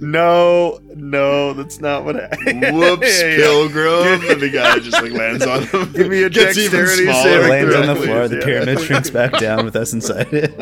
[0.00, 2.62] no, no, that's not what happened.
[2.76, 5.92] Whoops, pilgrim, and the guy just like lands on him.
[5.92, 7.48] Give me a Gets even smaller.
[7.48, 8.20] lands on the floor.
[8.28, 8.44] please, The yeah.
[8.44, 10.52] pyramid shrinks back down with us inside it.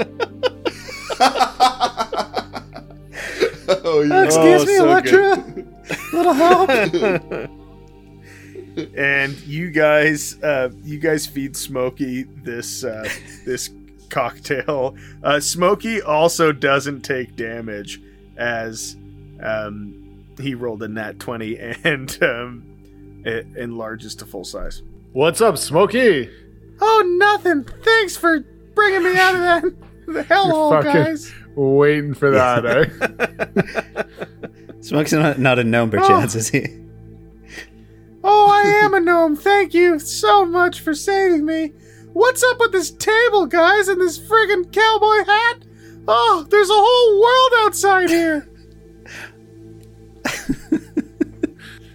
[3.84, 4.24] oh, yeah.
[4.24, 5.44] Excuse me, so Electra.
[6.12, 6.70] Little help.
[8.96, 13.08] and you guys, uh, you guys feed Smokey this uh,
[13.44, 13.70] this
[14.10, 14.96] cocktail.
[15.22, 18.00] Uh, Smokey also doesn't take damage
[18.36, 18.96] as
[19.42, 24.82] um, he rolled a nat twenty and um, it enlarges to full size.
[25.12, 26.30] what's up, Smokey?
[26.80, 27.64] Oh, nothing.
[27.82, 28.40] Thanks for
[28.74, 29.62] bringing me out of that
[30.06, 31.32] the hellhole, guys.
[31.54, 34.02] Waiting for that, eh?
[34.80, 35.98] Smokey's not, not a gnome, Oh.
[35.98, 36.64] perchance, is he?
[38.24, 39.36] Oh, I am a gnome.
[39.36, 41.72] Thank you so much for saving me.
[42.12, 45.62] What's up with this table, guys, and this friggin' cowboy hat?
[46.08, 48.48] Oh, there's a whole world outside here.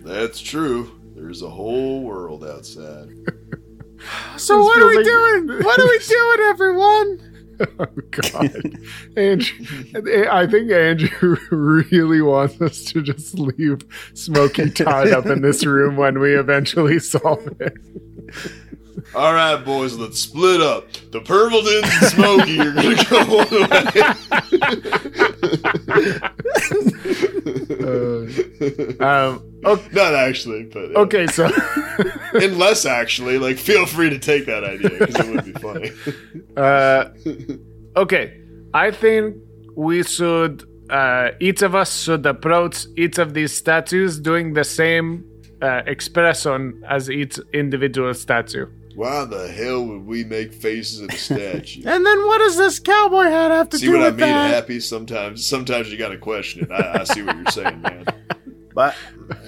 [0.04, 0.92] That's true.
[1.16, 3.10] There's a whole world outside.
[4.38, 5.48] So This what are we like- doing?
[5.64, 7.32] What are we doing, everyone?
[7.80, 8.54] Oh God,
[9.18, 10.28] Andrew!
[10.30, 13.80] I think Andrew really wants us to just leave
[14.14, 17.74] Smokey tied up in this room when we eventually solve it.
[19.14, 20.92] All right, boys, let's split up.
[21.12, 23.92] The Purvaldins and Smokey are gonna go one way.
[29.00, 31.50] Um, okay, Not actually, but uh, okay, so
[32.34, 35.92] Unless actually, like, feel free to take that idea because it would be funny.
[36.58, 37.10] uh,
[38.00, 38.42] okay,
[38.74, 39.36] I think
[39.76, 40.64] we should.
[40.90, 45.26] Uh, each of us should approach each of these statues doing the same
[45.62, 48.68] uh, expression as each individual statue.
[48.96, 51.84] Why the hell would we make faces at a statue?
[51.86, 53.92] And then what does this cowboy hat have to do?
[53.92, 54.06] with that?
[54.08, 54.20] see what I mean?
[54.20, 54.54] that?
[54.56, 55.46] Happy sometimes.
[55.46, 56.72] Sometimes you gotta question it.
[56.72, 58.06] I, I see what you're saying, man.
[58.74, 58.94] But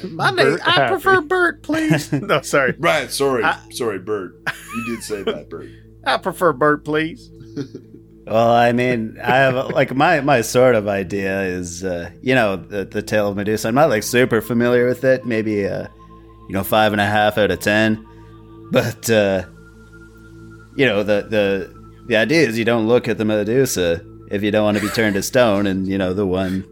[0.10, 0.92] my name, Bert I happy.
[0.94, 2.10] prefer Bert, please.
[2.14, 2.76] no, sorry.
[2.80, 3.12] Right.
[3.12, 3.44] Sorry.
[3.44, 4.36] I- sorry, Bert.
[4.74, 5.68] You did say that, Bert.
[6.06, 7.30] I prefer Bert, please.
[8.26, 12.56] Well, I mean, I have like my my sort of idea is, uh, you know,
[12.56, 13.68] the the tale of Medusa.
[13.68, 15.26] I'm not like super familiar with it.
[15.26, 15.88] Maybe, uh,
[16.48, 18.07] you know, five and a half out of ten.
[18.72, 19.46] But uh,
[20.76, 24.52] you know, the the the idea is you don't look at the Medusa if you
[24.52, 26.66] don't want to be turned to stone, and you know the one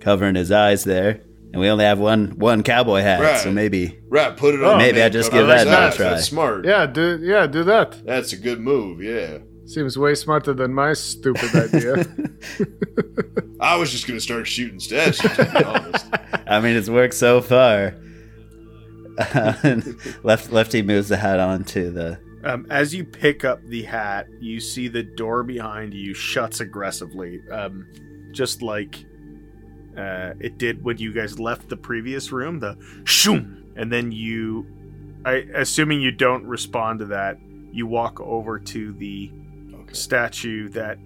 [0.00, 1.20] covering his eyes there.
[1.52, 3.36] And we only have one one cowboy hat, Right.
[3.38, 4.34] so maybe Right.
[4.36, 4.78] Put it Oh, on.
[4.78, 5.06] maybe man.
[5.06, 5.96] I just give his that another eyes.
[5.96, 6.10] try.
[6.10, 6.64] That's smart.
[6.64, 8.04] Yeah, do yeah, do that.
[8.06, 9.02] That's a good move.
[9.02, 9.38] Yeah.
[9.66, 12.06] Seems way smarter than my stupid idea.
[13.60, 15.18] I was just gonna start shooting statues.
[15.36, 16.06] To be honest.
[16.46, 17.94] I mean, it's worked so far.
[20.22, 24.58] Left Lefty moves the hat onto the Um, as you pick up the hat, you
[24.60, 27.86] see the door behind you shuts aggressively, um,
[28.32, 29.04] just like
[29.96, 32.60] uh, it did when you guys left the previous room.
[32.60, 34.66] The shoom, and then you,
[35.24, 37.36] I assuming you don't respond to that,
[37.72, 39.30] you walk over to the
[39.74, 39.94] Okay.
[39.94, 40.96] statue that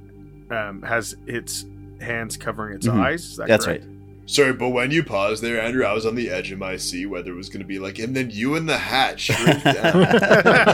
[0.51, 1.65] um, has its
[2.01, 3.01] hands covering its Mhm.
[3.01, 3.25] eyes.
[3.25, 3.85] Is that That's correct?
[4.27, 7.07] Sorry, but when you paused there, Andrew, I was on the edge of my seat
[7.07, 10.05] whether it was going to be like, and then you and the hat shrink down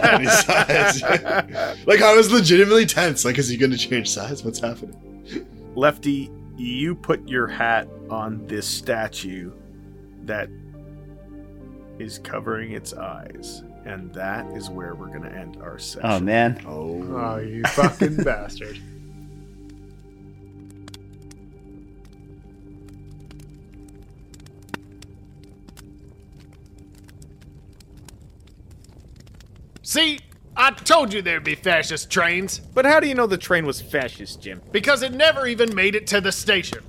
[0.04, 1.02] any size.
[1.86, 3.26] like I was legitimately tense.
[3.26, 4.42] Like, is he going to change size?
[4.42, 5.46] What's happening?
[5.74, 9.52] Lefty, you put your hat on this statue
[10.24, 10.48] that
[11.98, 13.62] is covering its eyes.
[13.84, 16.10] And that is where we're going to end our oh, session.
[16.10, 16.62] Oh man.
[16.66, 18.78] Oh, Oh, you fucking bastard.
[29.82, 30.20] See,
[30.56, 33.80] I told you there'd be fascist trains But how do you know the train was
[33.80, 34.60] fascist, Jim?
[34.70, 36.80] because it never even made it to the station.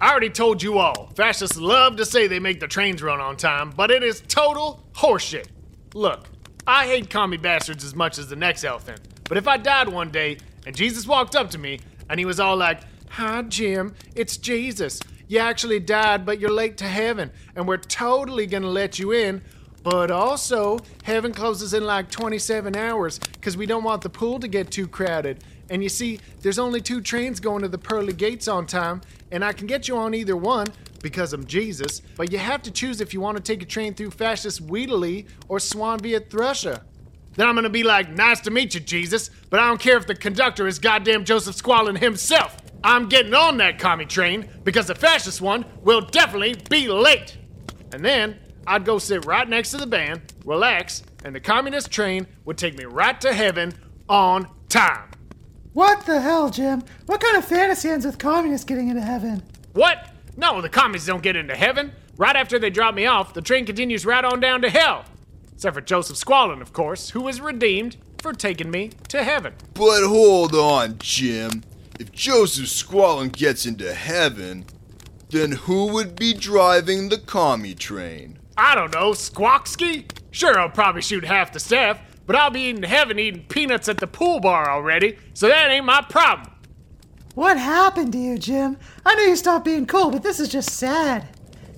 [0.00, 3.36] I already told you all, fascists love to say they make the trains run on
[3.36, 5.46] time, but it is total horseshit.
[5.94, 6.26] Look,
[6.66, 10.10] I hate commie bastards as much as the next elephant, but if I died one
[10.10, 12.80] day and Jesus walked up to me and he was all like,
[13.10, 15.00] Hi, Jim, it's Jesus.
[15.28, 19.42] You actually died, but you're late to heaven, and we're totally gonna let you in.
[19.82, 24.48] But also, heaven closes in like 27 hours because we don't want the pool to
[24.48, 25.42] get too crowded.
[25.70, 29.00] And you see, there's only two trains going to the pearly gates on time,
[29.30, 30.66] and I can get you on either one
[31.00, 32.02] because I'm Jesus.
[32.16, 35.26] But you have to choose if you want to take a train through fascist Wheatley
[35.48, 36.82] or Swan via Thrusher.
[37.34, 40.06] Then I'm gonna be like, nice to meet you, Jesus, but I don't care if
[40.06, 42.56] the conductor is goddamn Joseph Squalin himself.
[42.82, 47.38] I'm getting on that commie train because the fascist one will definitely be late.
[47.92, 48.38] And then
[48.70, 52.78] I'd go sit right next to the band, relax, and the communist train would take
[52.78, 53.74] me right to heaven
[54.08, 55.10] on time.
[55.72, 56.84] What the hell, Jim?
[57.06, 59.42] What kind of fantasy ends with communists getting into heaven?
[59.72, 60.10] What?
[60.36, 61.90] No, the commies don't get into heaven.
[62.16, 65.04] Right after they drop me off, the train continues right on down to hell.
[65.52, 69.52] Except for Joseph Squalin, of course, who was redeemed for taking me to heaven.
[69.74, 71.64] but hold on, Jim.
[71.98, 74.64] If Joseph Squalin gets into heaven,
[75.30, 78.36] then who would be driving the commie train?
[78.56, 80.10] I don't know, Squawksky?
[80.30, 83.98] Sure, I'll probably shoot half the staff, but I'll be in heaven eating peanuts at
[83.98, 86.52] the pool bar already, so that ain't my problem.
[87.34, 88.76] What happened to you, Jim?
[89.06, 91.28] I know you stopped being cool, but this is just sad.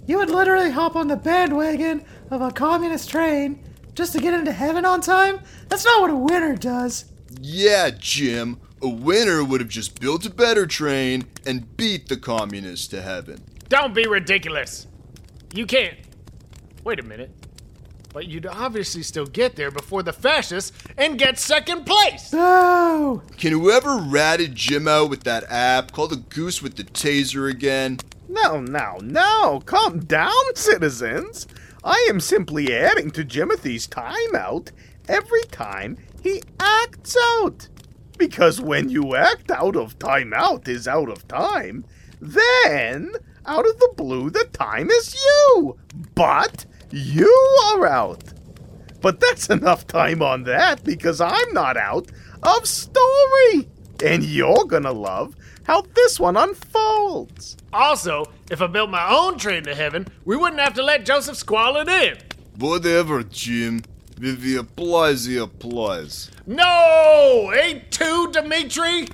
[0.07, 3.63] You would literally hop on the bandwagon of a communist train
[3.95, 5.41] just to get into heaven on time?
[5.69, 7.05] That's not what a winner does.
[7.41, 8.61] Yeah, Jim.
[8.83, 13.45] A winner would have just built a better train and beat the communists to heaven.
[13.69, 14.89] Don't be ridiculous.
[15.55, 15.97] You can't.
[16.85, 17.31] Wait a minute.
[18.13, 22.31] But you'd obviously still get there before the fascists and get second place.
[22.31, 23.23] Boo!
[23.39, 27.99] Can whoever ratted Jim out with that app call the goose with the taser again?
[28.29, 29.63] No, no, no.
[29.65, 31.47] Calm down, citizens.
[31.85, 34.71] I am simply adding to Jimothy's timeout
[35.09, 37.69] every time he acts out.
[38.19, 41.85] Because when you act out of timeout is out of time,
[42.21, 43.13] then
[43.47, 45.77] out of the blue the time is you.
[46.15, 48.23] But you are out.
[49.01, 52.11] But that's enough time on that because I'm not out
[52.43, 53.69] of story.
[54.05, 55.35] And you're gonna love
[55.65, 57.57] how this one unfolds.
[57.73, 61.37] Also, if I built my own train to heaven, we wouldn't have to let Joseph
[61.37, 62.19] Squalin in.
[62.59, 63.83] Whatever, Jim.
[64.21, 66.31] If he applies, he applies.
[66.47, 67.53] No!
[67.57, 69.09] Ain't two, Dimitri?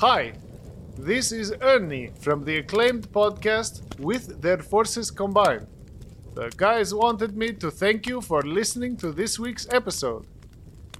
[0.00, 0.32] Hi,
[0.96, 5.66] this is Ernie from the acclaimed podcast With Their Forces Combined.
[6.34, 10.26] The guys wanted me to thank you for listening to this week's episode.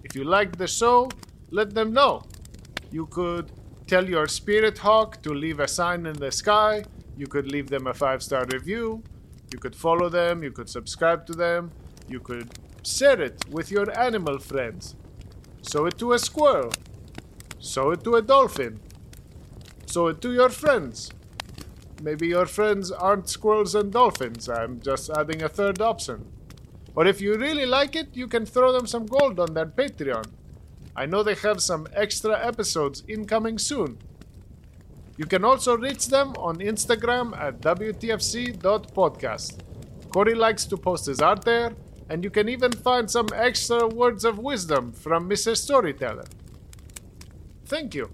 [0.04, 1.08] If you liked the show,
[1.50, 2.24] let them know.
[2.90, 3.50] You could
[3.86, 6.84] tell your spirit hawk to leave a sign in the sky,
[7.16, 9.02] you could leave them a five star review,
[9.50, 11.70] you could follow them, you could subscribe to them,
[12.06, 12.50] you could
[12.84, 14.94] share it with your animal friends.
[15.72, 16.70] Show it to a squirrel.
[17.58, 18.78] Show it to a dolphin.
[19.90, 21.10] Show it to your friends.
[22.00, 24.48] Maybe your friends aren't squirrels and dolphins.
[24.48, 26.26] I'm just adding a third option.
[26.94, 30.26] Or if you really like it, you can throw them some gold on their Patreon.
[30.94, 33.98] I know they have some extra episodes incoming soon.
[35.16, 39.58] You can also reach them on Instagram at WTFC.podcast.
[40.10, 41.72] Corey likes to post his art there,
[42.08, 45.56] and you can even find some extra words of wisdom from Mr.
[45.56, 46.26] Storyteller.
[47.66, 48.10] Thank you.